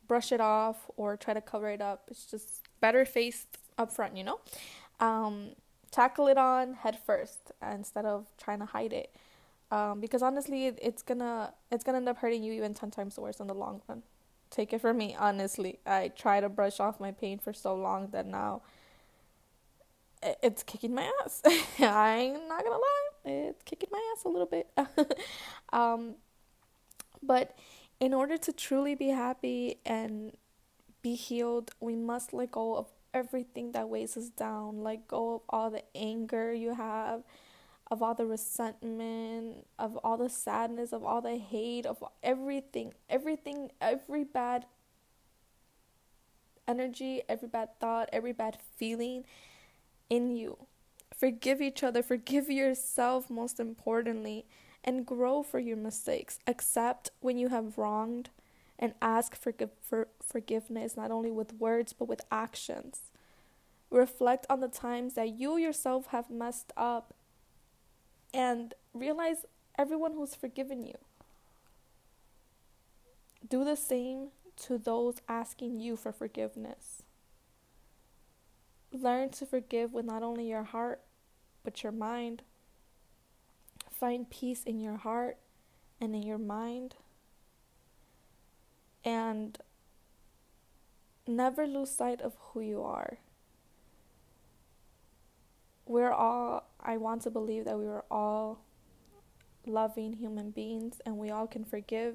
brush 0.06 0.32
it 0.32 0.40
off 0.40 0.90
or 0.96 1.16
try 1.16 1.34
to 1.34 1.40
cover 1.40 1.68
it 1.70 1.80
up. 1.80 2.04
It's 2.10 2.24
just 2.26 2.62
better 2.80 3.04
faced 3.04 3.58
up 3.78 3.92
front 3.92 4.16
you 4.16 4.24
know? 4.24 4.40
Um, 5.00 5.50
tackle 5.90 6.28
it 6.28 6.38
on 6.38 6.74
head 6.74 6.98
first 7.04 7.52
instead 7.62 8.04
of 8.04 8.26
trying 8.38 8.60
to 8.60 8.66
hide 8.66 8.92
it. 8.92 9.14
Um, 9.70 10.00
because 10.00 10.22
honestly 10.22 10.66
it's 10.66 11.02
gonna 11.02 11.52
it's 11.72 11.82
gonna 11.82 11.98
end 11.98 12.08
up 12.08 12.18
hurting 12.18 12.42
you 12.42 12.52
even 12.52 12.72
10 12.72 12.90
times 12.90 13.18
worse 13.18 13.40
in 13.40 13.48
the 13.48 13.54
long 13.54 13.82
run. 13.88 14.02
Take 14.50 14.72
it 14.72 14.80
from 14.80 14.96
me 14.96 15.16
honestly. 15.18 15.80
I 15.84 16.08
try 16.08 16.40
to 16.40 16.48
brush 16.48 16.80
off 16.80 17.00
my 17.00 17.10
pain 17.10 17.38
for 17.38 17.52
so 17.52 17.74
long 17.74 18.08
that 18.12 18.26
now 18.26 18.62
it's 20.42 20.62
kicking 20.62 20.94
my 20.94 21.10
ass. 21.24 21.42
I'm 21.78 22.48
not 22.48 22.64
gonna 22.64 22.76
lie, 22.76 23.05
it's 23.26 23.62
kicking 23.64 23.88
my 23.92 24.14
ass 24.16 24.24
a 24.24 24.28
little 24.28 24.46
bit. 24.46 24.70
um, 25.72 26.14
but 27.22 27.56
in 28.00 28.14
order 28.14 28.36
to 28.36 28.52
truly 28.52 28.94
be 28.94 29.08
happy 29.08 29.80
and 29.84 30.36
be 31.02 31.14
healed, 31.14 31.70
we 31.80 31.96
must 31.96 32.32
let 32.32 32.50
go 32.50 32.76
of 32.76 32.86
everything 33.14 33.72
that 33.72 33.88
weighs 33.88 34.16
us 34.16 34.28
down. 34.28 34.82
Let 34.82 35.08
go 35.08 35.36
of 35.36 35.40
all 35.48 35.70
the 35.70 35.82
anger 35.94 36.52
you 36.52 36.74
have, 36.74 37.22
of 37.90 38.02
all 38.02 38.14
the 38.14 38.26
resentment, 38.26 39.66
of 39.78 39.96
all 39.98 40.16
the 40.16 40.28
sadness, 40.28 40.92
of 40.92 41.04
all 41.04 41.20
the 41.20 41.36
hate, 41.36 41.86
of 41.86 42.02
everything, 42.22 42.92
everything, 43.08 43.70
every 43.80 44.24
bad 44.24 44.66
energy, 46.68 47.22
every 47.28 47.48
bad 47.48 47.68
thought, 47.80 48.08
every 48.12 48.32
bad 48.32 48.58
feeling 48.76 49.24
in 50.10 50.30
you. 50.36 50.58
Forgive 51.16 51.62
each 51.62 51.82
other, 51.82 52.02
forgive 52.02 52.50
yourself, 52.50 53.30
most 53.30 53.58
importantly, 53.58 54.44
and 54.84 55.06
grow 55.06 55.42
for 55.42 55.58
your 55.58 55.76
mistakes. 55.76 56.38
Accept 56.46 57.10
when 57.20 57.38
you 57.38 57.48
have 57.48 57.78
wronged 57.78 58.30
and 58.78 58.92
ask 59.00 59.34
for, 59.34 59.52
for 59.80 60.08
forgiveness, 60.22 60.96
not 60.96 61.10
only 61.10 61.30
with 61.30 61.54
words 61.54 61.94
but 61.94 62.06
with 62.06 62.20
actions. 62.30 63.10
Reflect 63.90 64.46
on 64.50 64.60
the 64.60 64.68
times 64.68 65.14
that 65.14 65.30
you 65.30 65.56
yourself 65.56 66.08
have 66.08 66.28
messed 66.28 66.72
up 66.76 67.14
and 68.34 68.74
realize 68.92 69.46
everyone 69.78 70.12
who's 70.12 70.34
forgiven 70.34 70.84
you. 70.84 70.98
Do 73.48 73.64
the 73.64 73.76
same 73.76 74.28
to 74.64 74.76
those 74.76 75.16
asking 75.28 75.80
you 75.80 75.96
for 75.96 76.12
forgiveness. 76.12 77.02
Learn 78.92 79.30
to 79.30 79.46
forgive 79.46 79.92
with 79.92 80.04
not 80.04 80.22
only 80.22 80.48
your 80.48 80.64
heart, 80.64 81.00
but 81.66 81.82
your 81.82 81.90
mind. 81.90 82.42
Find 83.90 84.30
peace 84.30 84.62
in 84.62 84.78
your 84.78 84.98
heart 84.98 85.36
and 86.00 86.14
in 86.14 86.22
your 86.22 86.38
mind. 86.38 86.94
And 89.04 89.58
never 91.26 91.66
lose 91.66 91.90
sight 91.90 92.20
of 92.20 92.34
who 92.38 92.60
you 92.60 92.82
are. 92.82 93.18
We're 95.86 96.12
all, 96.12 96.70
I 96.80 96.98
want 96.98 97.22
to 97.22 97.30
believe 97.30 97.64
that 97.64 97.78
we 97.80 97.86
are 97.88 98.04
all 98.12 98.60
loving 99.66 100.12
human 100.12 100.50
beings 100.52 101.00
and 101.04 101.18
we 101.18 101.30
all 101.30 101.48
can 101.48 101.64
forgive 101.64 102.14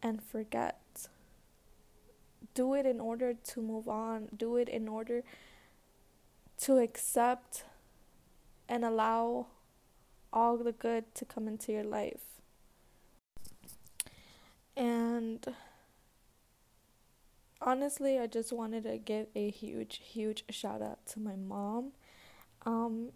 and 0.00 0.22
forget. 0.22 1.08
Do 2.54 2.74
it 2.74 2.86
in 2.86 3.00
order 3.00 3.34
to 3.34 3.60
move 3.60 3.88
on, 3.88 4.28
do 4.36 4.56
it 4.56 4.68
in 4.68 4.86
order 4.86 5.24
to 6.58 6.78
accept 6.78 7.64
and 8.72 8.86
allow 8.86 9.48
all 10.32 10.56
the 10.56 10.72
good 10.72 11.14
to 11.14 11.26
come 11.26 11.46
into 11.46 11.72
your 11.72 11.84
life. 11.84 12.40
And 14.74 15.46
honestly, 17.60 18.18
I 18.18 18.26
just 18.28 18.50
wanted 18.50 18.84
to 18.84 18.96
give 18.96 19.26
a 19.34 19.50
huge, 19.50 20.00
huge 20.02 20.44
shout 20.48 20.80
out 20.80 21.04
to 21.08 21.20
my 21.20 21.36
mom. 21.36 21.92
Um, 22.64 23.10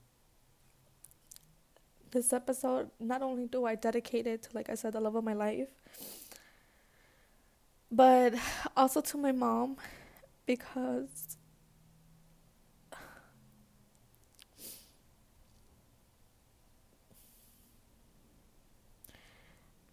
this 2.10 2.34
episode, 2.34 2.90
not 3.00 3.22
only 3.22 3.46
do 3.46 3.64
I 3.64 3.76
dedicate 3.76 4.26
it 4.26 4.42
to, 4.42 4.50
like 4.52 4.68
I 4.68 4.74
said, 4.74 4.92
the 4.92 5.00
love 5.00 5.14
of 5.14 5.24
my 5.24 5.32
life, 5.32 5.70
but 7.90 8.34
also 8.76 9.00
to 9.00 9.16
my 9.16 9.32
mom 9.32 9.78
because 10.44 11.35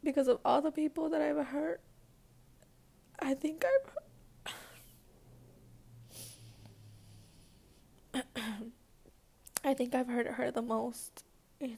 because 0.03 0.27
of 0.27 0.39
all 0.43 0.61
the 0.61 0.71
people 0.71 1.09
that 1.09 1.21
I've 1.21 1.47
hurt. 1.47 1.81
I 3.19 3.33
think 3.33 3.63
I've 3.65 3.89
I 9.63 9.73
think 9.73 9.95
I've 9.95 10.07
hurt 10.07 10.27
her 10.27 10.51
the 10.51 10.61
most 10.61 11.23
in 11.59 11.77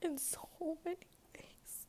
in 0.00 0.18
so 0.18 0.48
many 0.84 0.98
ways. 1.34 1.86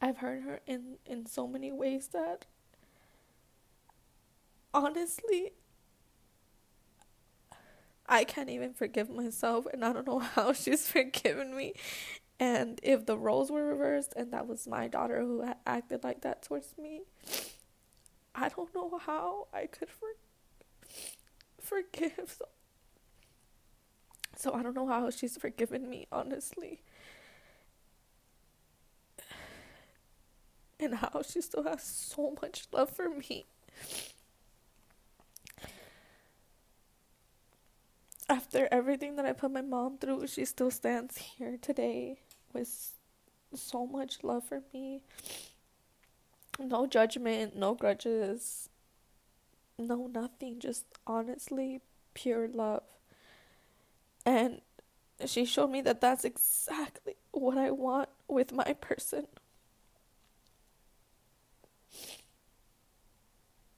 I've 0.00 0.18
hurt 0.18 0.42
her 0.42 0.60
in 0.66 0.98
in 1.04 1.26
so 1.26 1.46
many 1.46 1.70
ways 1.70 2.08
that 2.08 2.46
honestly 4.72 5.52
I 8.08 8.24
can't 8.24 8.48
even 8.50 8.72
forgive 8.74 9.10
myself, 9.10 9.66
and 9.72 9.84
I 9.84 9.92
don't 9.92 10.06
know 10.06 10.18
how 10.36 10.52
she's 10.52 10.88
forgiven 10.88 11.56
me. 11.56 11.74
And 12.40 12.80
if 12.82 13.06
the 13.06 13.18
roles 13.18 13.50
were 13.50 13.64
reversed 13.64 14.14
and 14.16 14.32
that 14.32 14.46
was 14.46 14.66
my 14.68 14.88
daughter 14.88 15.20
who 15.22 15.42
had 15.42 15.58
acted 15.66 16.04
like 16.04 16.22
that 16.22 16.42
towards 16.42 16.74
me, 16.78 17.02
I 18.34 18.48
don't 18.48 18.74
know 18.74 18.96
how 19.04 19.48
I 19.52 19.66
could 19.66 19.90
for- 19.90 20.16
forgive. 21.60 22.34
So-, 22.38 22.48
so 24.36 24.54
I 24.54 24.62
don't 24.62 24.74
know 24.74 24.86
how 24.86 25.10
she's 25.10 25.36
forgiven 25.36 25.88
me, 25.88 26.06
honestly. 26.12 26.82
And 30.80 30.94
how 30.94 31.22
she 31.22 31.40
still 31.40 31.64
has 31.64 31.82
so 31.82 32.36
much 32.40 32.66
love 32.72 32.90
for 32.90 33.08
me. 33.08 33.46
after 38.30 38.68
everything 38.70 39.16
that 39.16 39.24
I 39.24 39.32
put 39.32 39.50
my 39.50 39.62
mom 39.62 39.98
through, 39.98 40.26
she 40.26 40.44
still 40.44 40.70
stands 40.70 41.16
here 41.16 41.56
today 41.60 42.20
with 42.52 42.92
so 43.54 43.86
much 43.86 44.22
love 44.22 44.44
for 44.44 44.62
me. 44.74 45.02
No 46.58 46.86
judgment, 46.86 47.56
no 47.56 47.74
grudges, 47.74 48.68
no 49.78 50.08
nothing, 50.08 50.58
just 50.58 50.84
honestly 51.06 51.80
pure 52.12 52.48
love. 52.48 52.82
And 54.26 54.60
she 55.24 55.44
showed 55.44 55.70
me 55.70 55.80
that 55.82 56.00
that's 56.00 56.24
exactly 56.24 57.14
what 57.30 57.56
I 57.56 57.70
want 57.70 58.08
with 58.26 58.52
my 58.52 58.74
person. 58.74 59.26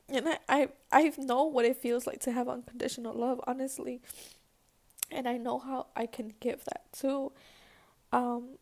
And 0.08 0.28
I, 0.28 0.38
I, 0.48 0.68
I 0.90 1.12
know 1.18 1.44
what 1.44 1.64
it 1.64 1.76
feels 1.76 2.06
like 2.06 2.18
to 2.22 2.32
have 2.32 2.48
unconditional 2.48 3.14
love, 3.14 3.40
honestly 3.46 4.00
and 5.10 5.28
I 5.28 5.36
know 5.36 5.58
how 5.58 5.86
I 5.96 6.06
can 6.06 6.32
give 6.40 6.64
that 6.64 6.84
too. 6.92 7.32
Um, 8.12 8.58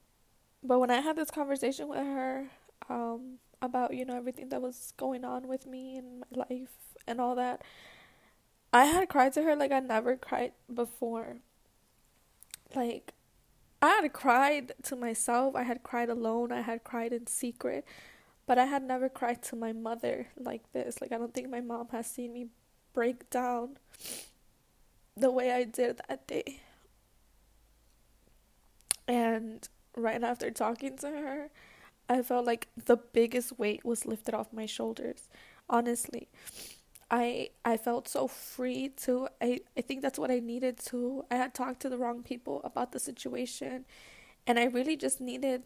but 0.63 0.79
when 0.79 0.91
I 0.91 1.01
had 1.01 1.17
this 1.17 1.31
conversation 1.31 1.89
with 1.89 1.99
her 1.99 2.47
um, 2.89 3.39
about 3.63 3.95
you 3.95 4.05
know 4.05 4.17
everything 4.17 4.49
that 4.51 4.63
was 4.63 4.93
going 4.97 5.25
on 5.25 5.47
with 5.49 5.67
me 5.67 5.97
and 5.97 6.21
my 6.21 6.45
life 6.51 6.71
and 7.07 7.21
all 7.21 7.35
that, 7.37 7.63
I 8.73 8.85
had 8.85 9.09
cried 9.09 9.33
to 9.35 9.43
her 9.43 9.57
like 9.57 9.73
I 9.73 9.81
never 9.81 10.17
cried 10.17 10.53
before. 10.73 11.39
Like 12.75 13.15
I 13.81 13.89
had 13.89 14.13
cried 14.13 14.73
to 14.85 14.97
myself, 14.97 15.55
I 15.55 15.63
had 15.63 15.83
cried 15.83 16.11
alone, 16.11 16.53
I 16.53 16.63
had 16.63 16.85
cried 16.85 17.13
in 17.13 17.27
secret, 17.27 17.85
but 18.47 18.59
I 18.59 18.67
had 18.67 18.83
never 18.83 19.09
cried 19.09 19.43
to 19.45 19.57
my 19.57 19.73
mother 19.73 20.29
like 20.37 20.73
this. 20.73 21.01
Like 21.01 21.13
I 21.13 21.19
don't 21.19 21.33
think 21.33 21.49
my 21.49 21.61
mom 21.61 21.89
has 21.93 22.11
seen 22.11 22.33
me 22.33 22.49
break 22.93 23.31
down 23.31 23.79
the 25.21 25.31
way 25.31 25.53
I 25.53 25.65
did 25.65 26.01
that 26.09 26.27
day. 26.27 26.61
And 29.07 29.67
right 29.97 30.23
after 30.23 30.51
talking 30.51 30.97
to 30.99 31.09
her, 31.09 31.51
I 32.09 32.23
felt 32.23 32.47
like 32.47 32.69
the 32.83 32.97
biggest 32.97 33.59
weight 33.59 33.85
was 33.85 34.07
lifted 34.07 34.35
off 34.35 34.53
my 34.53 34.67
shoulders. 34.67 35.29
Honestly. 35.69 36.29
I 37.11 37.51
I 37.65 37.77
felt 37.79 38.07
so 38.09 38.29
free 38.29 38.91
to 39.05 39.29
I, 39.41 39.61
I 39.77 39.81
think 39.81 40.03
that's 40.03 40.19
what 40.19 40.31
I 40.31 40.41
needed 40.41 40.79
to. 40.87 41.25
I 41.31 41.37
had 41.37 41.55
talked 41.55 41.81
to 41.81 41.89
the 41.89 41.97
wrong 41.99 42.23
people 42.23 42.61
about 42.65 42.93
the 42.93 42.99
situation 43.01 43.87
and 44.47 44.59
I 44.59 44.65
really 44.65 44.97
just 44.97 45.21
needed 45.21 45.63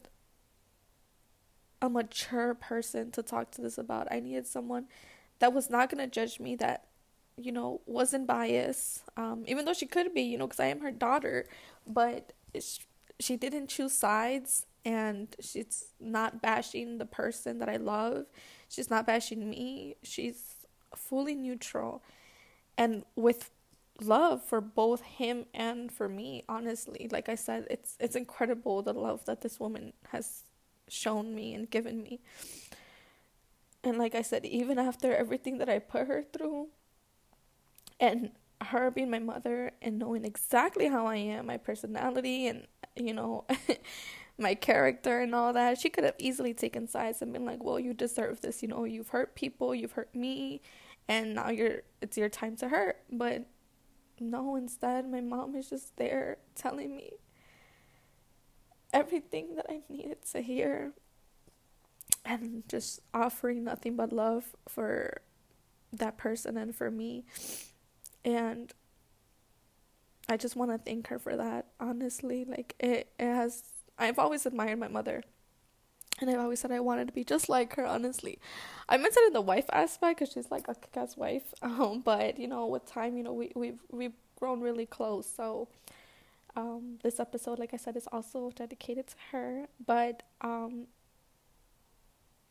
a 1.81 1.89
mature 1.89 2.55
person 2.55 3.11
to 3.13 3.23
talk 3.23 3.51
to 3.53 3.61
this 3.61 3.77
about. 3.79 4.09
I 4.11 4.21
needed 4.21 4.47
someone 4.47 4.87
that 5.41 5.53
was 5.53 5.69
not 5.69 5.91
going 5.91 6.03
to 6.03 6.11
judge 6.11 6.39
me 6.39 6.55
that 6.57 6.87
you 7.37 7.53
know, 7.53 7.81
wasn't 7.87 8.27
biased, 8.27 9.03
um, 9.17 9.45
even 9.47 9.65
though 9.65 9.73
she 9.73 9.87
could 9.87 10.15
be, 10.15 10.23
you 10.23 10.39
know, 10.39 10.47
because 10.47 10.61
I 10.61 10.67
am 10.67 10.81
her 10.81 10.91
daughter, 10.91 11.47
but 11.87 12.33
she 13.19 13.37
didn't 13.37 13.69
choose 13.69 13.93
sides 13.93 14.67
and 14.85 15.35
she's 15.41 15.87
not 16.01 16.43
bashing 16.43 16.99
the 16.99 17.07
person 17.07 17.59
that 17.59 17.69
I 17.69 17.77
love. 17.77 18.27
She's 18.69 18.91
not 18.91 19.07
bashing 19.07 19.49
me. 19.49 19.97
She's 20.03 20.67
fully 20.95 21.35
neutral 21.35 22.03
and 22.77 23.05
with 23.17 23.51
love 24.01 24.43
for 24.43 24.61
both 24.61 25.03
him 25.03 25.47
and 25.55 25.93
for 25.93 26.09
me, 26.09 26.45
honestly. 26.49 27.09
Like 27.11 27.29
I 27.29 27.35
said, 27.35 27.67
it's 27.71 27.97
it's 28.01 28.17
incredible 28.17 28.83
the 28.83 28.93
love 28.93 29.25
that 29.27 29.43
this 29.43 29.61
woman 29.61 29.93
has 30.09 30.45
shown 30.89 31.35
me 31.35 31.55
and 31.55 31.71
given 31.71 32.03
me. 32.03 32.21
And 33.85 33.99
like 33.99 34.15
I 34.15 34.23
said, 34.23 34.45
even 34.45 34.79
after 34.79 35.15
everything 35.15 35.59
that 35.59 35.69
I 35.69 35.79
put 35.79 36.07
her 36.07 36.23
through, 36.23 36.69
and 38.03 38.33
her 38.61 38.91
being 38.91 39.11
my 39.11 39.21
mother 39.21 39.73
and 39.81 39.99
knowing 39.99 40.25
exactly 40.25 40.89
how 40.89 41.07
I 41.07 41.17
am, 41.17 41.47
my 41.47 41.57
personality 41.57 42.49
and 42.49 42.67
you 42.97 43.15
know 43.15 43.47
my 44.39 44.55
character 44.55 45.21
and 45.21 45.35
all 45.35 45.53
that, 45.55 45.79
she 45.81 45.89
could 45.89 46.05
have 46.05 46.17
easily 46.19 46.53
taken 46.53 46.87
sides 46.89 47.23
and 47.23 47.33
been 47.33 47.47
like, 47.47 47.63
"Well, 47.65 47.79
you 47.81 47.95
deserve 47.95 48.41
this. 48.43 48.63
You 48.63 48.69
know, 48.69 48.85
you've 48.85 49.09
hurt 49.09 49.35
people, 49.37 49.75
you've 49.75 49.93
hurt 49.93 50.15
me, 50.15 50.61
and 51.09 51.35
now 51.35 51.51
you're 51.51 51.83
it's 52.03 52.19
your 52.19 52.29
time 52.29 52.57
to 52.57 52.69
hurt." 52.69 52.99
But 53.11 53.47
no, 54.21 54.57
instead, 54.57 55.11
my 55.11 55.21
mom 55.21 55.55
is 55.57 55.71
just 55.71 55.97
there 55.97 56.39
telling 56.55 56.97
me 56.97 57.13
everything 58.93 59.57
that 59.57 59.67
I 59.71 59.81
needed 59.89 60.25
to 60.33 60.43
hear 60.43 60.93
and 62.25 62.63
just 62.69 63.01
offering 63.15 63.65
nothing 63.65 63.97
but 63.97 64.13
love 64.13 64.55
for 64.69 65.23
that 65.93 66.17
person 66.19 66.57
and 66.57 66.75
for 66.75 66.91
me. 66.91 67.25
And 68.25 68.73
I 70.29 70.37
just 70.37 70.57
want 70.57 70.71
to 70.71 70.79
thank 70.79 71.09
her 71.09 71.19
for 71.19 71.37
that, 71.37 71.67
honestly. 71.81 72.45
Like, 72.45 72.75
it, 72.79 73.09
it 73.19 73.25
has, 73.25 73.65
I've 73.99 74.19
always 74.19 74.47
admired 74.47 74.79
my 74.79 74.89
mother. 74.89 75.23
And 76.21 76.31
I've 76.31 76.39
always 76.39 76.61
said 76.61 76.71
I 76.71 76.81
wanted 76.81 77.09
to 77.09 77.13
be 77.13 77.25
just 77.25 77.49
like 77.49 77.75
her, 77.75 77.85
honestly. 77.85 78.39
I 78.89 78.97
meant 78.97 79.17
it 79.17 79.27
in 79.27 79.33
the 79.33 79.41
wife 79.41 79.65
aspect 79.73 80.21
because 80.21 80.33
she's 80.33 80.51
like 80.51 80.69
a 80.69 80.75
kick-ass 80.75 81.17
wife. 81.17 81.55
Um, 81.63 82.01
but, 82.05 82.39
you 82.39 82.47
know, 82.47 82.67
with 82.67 82.87
time, 82.87 83.17
you 83.17 83.25
know, 83.25 83.33
we, 83.33 83.51
we've, 83.57 83.81
we've 83.91 84.13
grown 84.39 84.61
really 84.61 84.87
close. 84.87 85.27
So, 85.27 85.69
um, 86.55 86.99
this 87.03 87.19
episode, 87.19 87.59
like 87.59 87.73
I 87.73 87.77
said, 87.77 87.97
is 87.97 88.07
also 88.13 88.53
dedicated 88.55 89.09
to 89.09 89.15
her. 89.33 89.67
But, 89.85 90.23
um, 90.43 90.87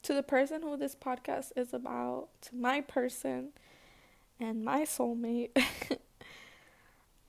to 0.03 0.13
the 0.13 0.23
person 0.23 0.63
who 0.63 0.75
this 0.75 0.95
podcast 0.95 1.51
is 1.55 1.73
about, 1.73 2.29
to 2.41 2.55
my 2.55 2.81
person, 2.81 3.49
and 4.41 4.65
my 4.65 4.81
soulmate. 4.81 5.51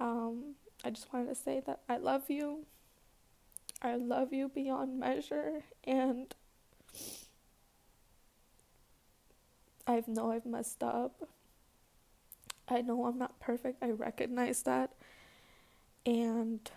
um, 0.00 0.54
I 0.84 0.90
just 0.90 1.12
wanted 1.12 1.28
to 1.28 1.34
say 1.34 1.62
that 1.66 1.80
I 1.88 1.98
love 1.98 2.24
you. 2.28 2.66
I 3.82 3.96
love 3.96 4.32
you 4.32 4.48
beyond 4.48 4.98
measure, 4.98 5.62
and 5.84 6.34
I 9.86 10.02
know 10.06 10.30
I've 10.30 10.46
messed 10.46 10.82
up. 10.82 11.28
I 12.68 12.80
know 12.80 13.04
I'm 13.06 13.18
not 13.18 13.38
perfect. 13.40 13.82
I 13.82 13.90
recognize 13.90 14.62
that. 14.62 14.92
And 16.06 16.70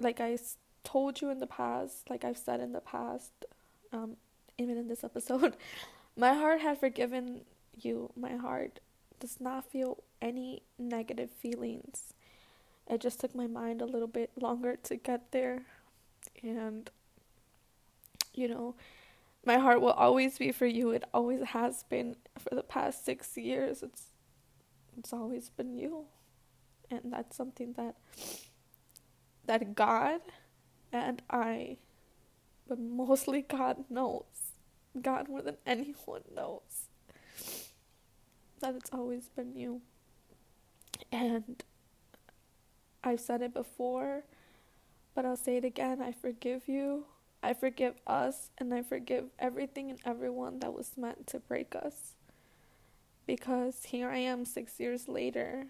like 0.00 0.20
I 0.20 0.38
told 0.82 1.20
you 1.20 1.30
in 1.30 1.40
the 1.40 1.46
past, 1.46 2.10
like 2.10 2.24
I've 2.24 2.38
said 2.38 2.60
in 2.60 2.72
the 2.72 2.80
past, 2.80 3.32
um, 3.92 4.16
even 4.58 4.76
in 4.76 4.88
this 4.88 5.04
episode, 5.04 5.56
My 6.16 6.34
heart 6.34 6.60
has 6.60 6.78
forgiven 6.78 7.42
you. 7.74 8.12
My 8.16 8.36
heart 8.36 8.80
does 9.20 9.40
not 9.40 9.70
feel 9.70 10.02
any 10.22 10.62
negative 10.78 11.30
feelings. 11.30 12.14
It 12.88 13.00
just 13.00 13.20
took 13.20 13.34
my 13.34 13.46
mind 13.46 13.80
a 13.82 13.86
little 13.86 14.08
bit 14.08 14.30
longer 14.40 14.76
to 14.84 14.96
get 14.96 15.32
there. 15.32 15.62
And, 16.42 16.90
you 18.34 18.48
know, 18.48 18.74
my 19.44 19.58
heart 19.58 19.80
will 19.80 19.92
always 19.92 20.38
be 20.38 20.52
for 20.52 20.66
you. 20.66 20.90
It 20.90 21.04
always 21.12 21.42
has 21.48 21.82
been 21.84 22.16
for 22.38 22.54
the 22.54 22.62
past 22.62 23.04
six 23.04 23.36
years. 23.36 23.82
It's 23.82 24.04
it's 24.96 25.12
always 25.12 25.50
been 25.50 25.76
you. 25.76 26.06
and 26.90 27.12
that's 27.12 27.36
something 27.36 27.72
that 27.74 27.96
that 29.46 29.74
God 29.74 30.20
and 30.92 31.22
I 31.30 31.78
but 32.68 32.78
mostly 32.78 33.42
God 33.42 33.84
knows. 33.90 34.43
God 35.00 35.28
more 35.28 35.42
than 35.42 35.56
anyone 35.66 36.22
knows 36.34 36.88
that 38.60 38.74
it's 38.74 38.90
always 38.92 39.28
been 39.28 39.54
you. 39.54 39.82
And 41.12 41.62
I've 43.02 43.20
said 43.20 43.42
it 43.42 43.52
before, 43.52 44.24
but 45.14 45.26
I'll 45.26 45.36
say 45.36 45.56
it 45.56 45.64
again. 45.64 46.00
I 46.00 46.12
forgive 46.12 46.68
you. 46.68 47.04
I 47.42 47.52
forgive 47.52 47.96
us, 48.06 48.48
and 48.56 48.72
I 48.72 48.82
forgive 48.82 49.26
everything 49.38 49.90
and 49.90 49.98
everyone 50.06 50.60
that 50.60 50.72
was 50.72 50.92
meant 50.96 51.26
to 51.26 51.38
break 51.40 51.74
us. 51.76 52.14
Because 53.26 53.84
here 53.84 54.08
I 54.08 54.16
am 54.16 54.46
six 54.46 54.80
years 54.80 55.08
later, 55.08 55.66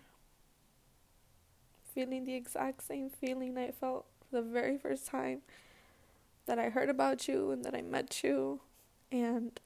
feeling 1.92 2.24
the 2.24 2.34
exact 2.34 2.84
same 2.84 3.10
feeling 3.10 3.58
I 3.58 3.72
felt 3.72 4.06
the 4.30 4.42
very 4.42 4.78
first 4.78 5.06
time 5.06 5.42
that 6.46 6.60
I 6.60 6.68
heard 6.68 6.90
about 6.90 7.26
you 7.26 7.50
and 7.50 7.64
that 7.64 7.74
I 7.74 7.82
met 7.82 8.22
you. 8.22 8.60
And 9.12 9.58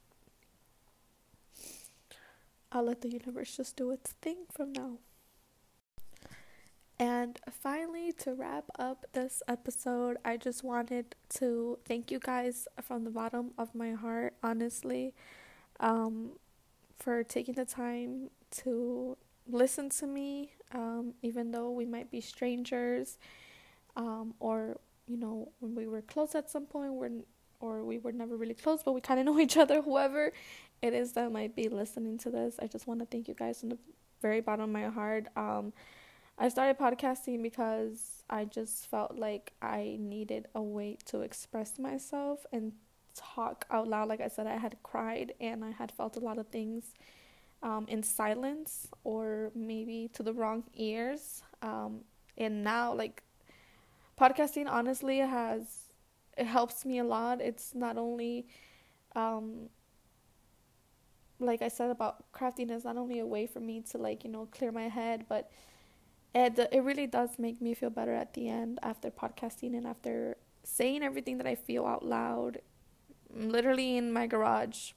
I'll 2.71 2.83
let 2.83 3.01
the 3.01 3.09
universe 3.09 3.57
just 3.57 3.75
do 3.75 3.91
its 3.91 4.11
thing 4.21 4.45
from 4.51 4.73
now. 4.73 4.99
And 6.99 7.39
finally, 7.49 8.11
to 8.19 8.33
wrap 8.33 8.65
up 8.77 9.05
this 9.13 9.41
episode, 9.47 10.17
I 10.25 10.35
just 10.35 10.63
wanted 10.63 11.15
to 11.39 11.79
thank 11.85 12.11
you 12.11 12.19
guys 12.19 12.67
from 12.81 13.05
the 13.05 13.09
bottom 13.09 13.51
of 13.57 13.73
my 13.73 13.93
heart, 13.93 14.33
honestly, 14.43 15.13
um, 15.79 16.31
for 16.97 17.23
taking 17.23 17.55
the 17.55 17.65
time 17.65 18.29
to 18.63 19.17
listen 19.47 19.89
to 19.89 20.07
me, 20.07 20.51
um, 20.73 21.13
even 21.21 21.51
though 21.51 21.71
we 21.71 21.85
might 21.85 22.11
be 22.11 22.19
strangers, 22.19 23.17
um, 23.95 24.33
or 24.39 24.77
you 25.07 25.17
know, 25.17 25.51
when 25.59 25.73
we 25.75 25.87
were 25.87 26.01
close 26.01 26.35
at 26.35 26.49
some 26.49 26.65
point, 26.65 26.93
we're, 26.93 27.09
or 27.59 27.83
we 27.83 27.97
were 27.97 28.11
never 28.11 28.35
really 28.35 28.53
close, 28.53 28.81
but 28.83 28.93
we 28.93 29.01
kind 29.01 29.19
of 29.19 29.25
know 29.27 29.39
each 29.39 29.57
other. 29.57 29.81
Whoever 29.81 30.31
it 30.81 30.93
is 30.93 31.13
that 31.13 31.31
might 31.31 31.55
be 31.55 31.69
listening 31.69 32.17
to 32.19 32.29
this, 32.29 32.55
I 32.59 32.67
just 32.67 32.87
want 32.87 32.99
to 33.01 33.05
thank 33.05 33.27
you 33.27 33.33
guys 33.33 33.59
from 33.59 33.69
the 33.69 33.77
very 34.21 34.41
bottom 34.41 34.65
of 34.65 34.69
my 34.69 34.89
heart. 34.89 35.27
Um, 35.35 35.73
I 36.37 36.47
started 36.49 36.77
podcasting 36.77 37.43
because 37.43 38.23
I 38.29 38.45
just 38.45 38.87
felt 38.87 39.17
like 39.17 39.53
I 39.61 39.97
needed 39.99 40.47
a 40.55 40.61
way 40.61 40.97
to 41.05 41.21
express 41.21 41.77
myself 41.77 42.45
and 42.53 42.71
talk 43.13 43.65
out 43.69 43.87
loud. 43.87 44.07
Like 44.07 44.21
I 44.21 44.29
said, 44.29 44.47
I 44.47 44.57
had 44.57 44.77
cried 44.83 45.33
and 45.41 45.65
I 45.65 45.71
had 45.71 45.91
felt 45.91 46.15
a 46.15 46.21
lot 46.21 46.37
of 46.37 46.47
things 46.47 46.93
um, 47.61 47.85
in 47.89 48.03
silence 48.03 48.87
or 49.03 49.51
maybe 49.53 50.09
to 50.13 50.23
the 50.23 50.33
wrong 50.33 50.63
ears. 50.75 51.43
Um, 51.61 52.01
and 52.37 52.63
now, 52.63 52.93
like, 52.93 53.23
podcasting 54.19 54.69
honestly 54.69 55.17
has, 55.17 55.88
it 56.39 56.47
helps 56.47 56.85
me 56.85 56.99
a 56.99 57.03
lot. 57.03 57.41
It's 57.41 57.75
not 57.75 57.97
only, 57.97 58.47
um, 59.15 59.69
like 61.39 61.61
I 61.61 61.67
said 61.67 61.89
about 61.89 62.31
crafting, 62.33 62.71
is 62.71 62.85
not 62.85 62.97
only 62.97 63.19
a 63.19 63.25
way 63.25 63.45
for 63.45 63.59
me 63.59 63.81
to, 63.91 63.97
like, 63.97 64.23
you 64.23 64.31
know, 64.31 64.47
clear 64.51 64.71
my 64.71 64.89
head, 64.89 65.25
but 65.29 65.51
it 66.35 66.59
it 66.71 66.83
really 66.83 67.07
does 67.07 67.39
make 67.39 67.61
me 67.61 67.73
feel 67.73 67.89
better 67.89 68.13
at 68.13 68.33
the 68.33 68.47
end 68.49 68.79
after 68.83 69.09
podcasting 69.09 69.75
and 69.77 69.87
after 69.87 70.37
saying 70.63 71.03
everything 71.03 71.37
that 71.39 71.47
I 71.47 71.55
feel 71.55 71.85
out 71.85 72.05
loud, 72.05 72.59
literally 73.33 73.97
in 73.97 74.11
my 74.13 74.27
garage 74.27 74.93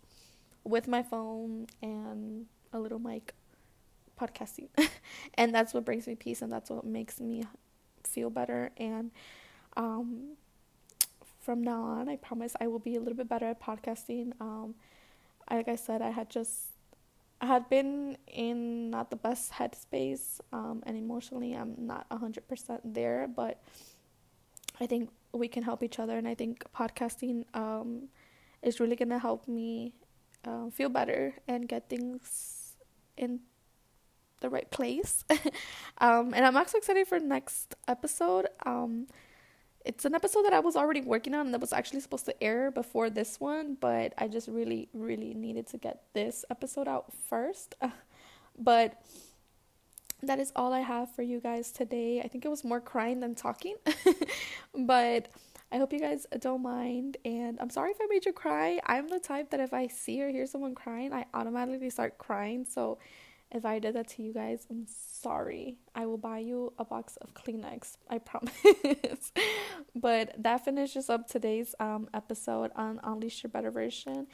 with 0.65 0.87
my 0.89 1.03
phone 1.03 1.67
and 1.83 2.47
a 2.73 2.79
little 2.79 2.99
mic 2.99 3.35
podcasting. 4.21 4.69
and 5.35 5.55
that's 5.55 5.75
what 5.75 5.85
brings 5.85 6.07
me 6.07 6.15
peace 6.15 6.43
and 6.43 6.53
that's 6.53 6.71
what 6.71 6.85
makes 6.85 7.21
me 7.21 7.45
feel 8.05 8.31
better 8.31 8.71
and 8.77 9.11
um 9.77 10.37
from 11.43 11.63
now 11.63 11.83
on 11.83 12.09
I 12.09 12.17
promise 12.17 12.55
I 12.61 12.67
will 12.69 12.79
be 12.79 12.97
a 12.97 13.01
little 13.01 13.17
bit 13.17 13.29
better 13.29 13.47
at 13.47 13.61
podcasting. 13.61 14.33
Um 14.41 14.75
like 15.51 15.69
I 15.69 15.77
said 15.77 16.01
I 16.01 16.11
had 16.11 16.31
just 16.31 16.73
I 17.43 17.47
had 17.47 17.69
been 17.69 18.17
in 18.29 18.89
not 18.91 19.11
the 19.11 19.17
best 19.17 19.51
headspace, 19.55 20.41
um, 20.53 20.81
and 20.87 20.97
emotionally, 20.97 21.55
I'm 21.55 21.75
not 21.77 22.09
100% 22.09 22.39
there, 22.85 23.27
but 23.27 23.61
I 24.81 24.87
think 24.87 25.11
we 25.33 25.49
can 25.49 25.65
help 25.65 25.83
each 25.83 25.99
other, 25.99 26.17
and 26.17 26.29
I 26.29 26.37
think 26.37 26.65
podcasting 26.73 27.45
um, 27.53 28.11
is 28.63 28.79
really 28.79 28.95
to 28.95 29.19
help 29.19 29.49
me 29.49 29.93
uh, 30.45 30.71
feel 30.71 30.89
better 30.89 31.35
and 31.49 31.69
get 31.69 31.91
things 31.91 32.77
in 33.17 33.41
the 34.41 34.49
right 34.49 34.71
place. 34.71 35.25
um, 35.99 36.33
and 36.35 36.47
I'm 36.47 36.57
actually 36.57 36.79
excited 36.79 37.09
for 37.09 37.19
next 37.19 37.75
episode. 37.89 38.47
Um, 38.65 39.09
it's 39.85 40.05
an 40.05 40.15
episode 40.15 40.43
that 40.43 40.53
I 40.53 40.61
was 40.61 40.77
already 40.77 41.01
working 41.01 41.35
on 41.35 41.51
that 41.53 41.61
was 41.61 41.73
actually 41.73 42.01
supposed 42.01 42.25
to 42.27 42.43
air 42.43 42.71
before 42.71 43.11
this 43.11 43.41
one, 43.41 43.77
but 43.81 44.13
I 44.19 44.29
just 44.29 44.49
really, 44.49 44.89
really 44.93 45.35
needed 45.35 45.67
to 45.69 45.79
get 45.79 46.03
this 46.13 46.45
episode 46.51 46.89
out 46.89 47.13
first. 47.29 47.75
but 48.59 49.03
that 50.23 50.39
is 50.39 50.53
all 50.55 50.73
I 50.73 50.81
have 50.81 51.13
for 51.15 51.23
you 51.23 51.41
guys 51.41 51.73
today. 51.73 52.21
I 52.21 52.29
think 52.29 52.45
it 52.45 52.49
was 52.49 52.65
more 52.65 52.81
crying 52.81 53.21
than 53.21 53.35
talking, 53.35 53.77
but 54.75 55.29
I 55.73 55.79
hope 55.79 55.93
you 55.93 55.99
guys 55.99 56.27
don't 56.39 56.63
mind. 56.63 57.17
And 57.25 57.59
I'm 57.61 57.71
sorry 57.71 57.91
if 57.91 57.97
I 58.01 58.07
made 58.09 58.25
you 58.25 58.33
cry. 58.33 58.79
I'm 58.87 59.09
the 59.09 59.19
type 59.19 59.51
that 59.51 59.61
if 59.61 59.73
I 59.73 59.89
see 59.89 60.23
or 60.23 60.29
hear 60.29 60.47
someone 60.47 60.75
crying, 60.75 61.13
I 61.13 61.27
automatically 61.35 61.91
start 61.91 62.19
crying. 62.19 62.65
So 62.65 62.99
if 63.53 63.67
I 63.67 63.79
did 63.79 63.95
that 63.95 64.09
to 64.09 64.23
you 64.23 64.33
guys, 64.33 64.67
I'm 64.71 64.87
sorry. 64.87 65.77
I 65.95 66.07
will 66.07 66.17
buy 66.17 66.39
you 66.39 66.73
a 66.79 66.85
box 66.85 67.19
of 67.19 67.35
Kleenex. 67.35 67.97
I 68.09 68.19
promise. 68.31 69.33
but 69.95 70.35
that 70.43 70.65
finishes 70.65 71.11
up 71.11 71.29
today's 71.29 71.75
um, 71.79 72.09
episode 72.15 72.71
on 72.75 72.99
Unleash 73.05 73.43
Your 73.43 73.51
Better 73.51 73.71
Version. 73.71 74.27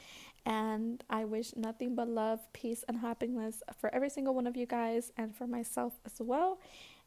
And 0.45 1.03
I 1.09 1.25
wish 1.25 1.53
nothing 1.57 1.95
but 1.95 2.07
love, 2.07 2.39
peace, 2.53 2.85
and 2.87 2.97
happiness 2.97 3.61
for 3.79 3.93
every 3.93 4.09
single 4.09 4.33
one 4.33 4.47
of 4.47 4.55
you 4.55 4.65
guys 4.65 5.11
and 5.17 5.35
for 5.35 5.45
myself 5.45 5.99
as 6.05 6.13
well. 6.19 6.59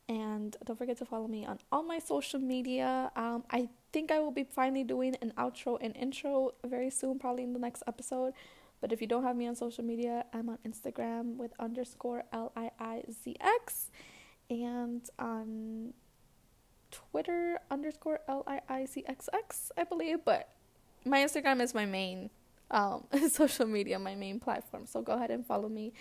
And 0.08 0.54
don't 0.66 0.76
forget 0.76 0.98
to 0.98 1.06
follow 1.06 1.28
me 1.28 1.46
on 1.46 1.58
all 1.70 1.82
my 1.82 1.98
social 1.98 2.40
media. 2.40 3.10
Um, 3.16 3.44
I 3.50 3.70
think 3.92 4.10
I 4.10 4.18
will 4.18 4.32
be 4.32 4.44
finally 4.44 4.84
doing 4.84 5.16
an 5.22 5.32
outro 5.38 5.78
and 5.80 5.96
intro 5.96 6.52
very 6.66 6.90
soon, 6.90 7.18
probably 7.18 7.44
in 7.44 7.54
the 7.54 7.58
next 7.58 7.82
episode. 7.86 8.34
But 8.82 8.92
if 8.92 9.00
you 9.00 9.06
don't 9.06 9.22
have 9.22 9.36
me 9.36 9.46
on 9.46 9.54
social 9.54 9.84
media, 9.84 10.24
I'm 10.34 10.48
on 10.48 10.58
Instagram 10.66 11.36
with 11.36 11.52
underscore 11.60 12.24
L 12.32 12.52
I 12.56 12.72
I 12.80 13.04
Z 13.10 13.36
X 13.40 13.90
and 14.50 15.08
on 15.20 15.94
Twitter 16.90 17.60
underscore 17.70 18.20
L 18.28 18.42
I 18.46 18.60
I 18.68 18.84
Z 18.86 19.04
X 19.06 19.28
X, 19.32 19.70
I 19.78 19.84
believe. 19.84 20.24
But 20.24 20.48
my 21.04 21.20
Instagram 21.20 21.62
is 21.62 21.74
my 21.74 21.86
main 21.86 22.30
um, 22.72 23.04
social 23.30 23.66
media, 23.66 24.00
my 24.00 24.16
main 24.16 24.40
platform. 24.40 24.84
So 24.86 25.00
go 25.00 25.12
ahead 25.12 25.30
and 25.30 25.46
follow 25.46 25.68
me 25.68 25.92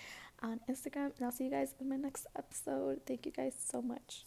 on 0.42 0.58
Instagram, 0.68 1.12
and 1.16 1.24
I'll 1.24 1.30
see 1.30 1.44
you 1.44 1.50
guys 1.50 1.76
in 1.80 1.88
my 1.88 1.96
next 1.96 2.26
episode. 2.36 3.02
Thank 3.06 3.26
you 3.26 3.32
guys 3.32 3.54
so 3.56 3.80
much. 3.80 4.24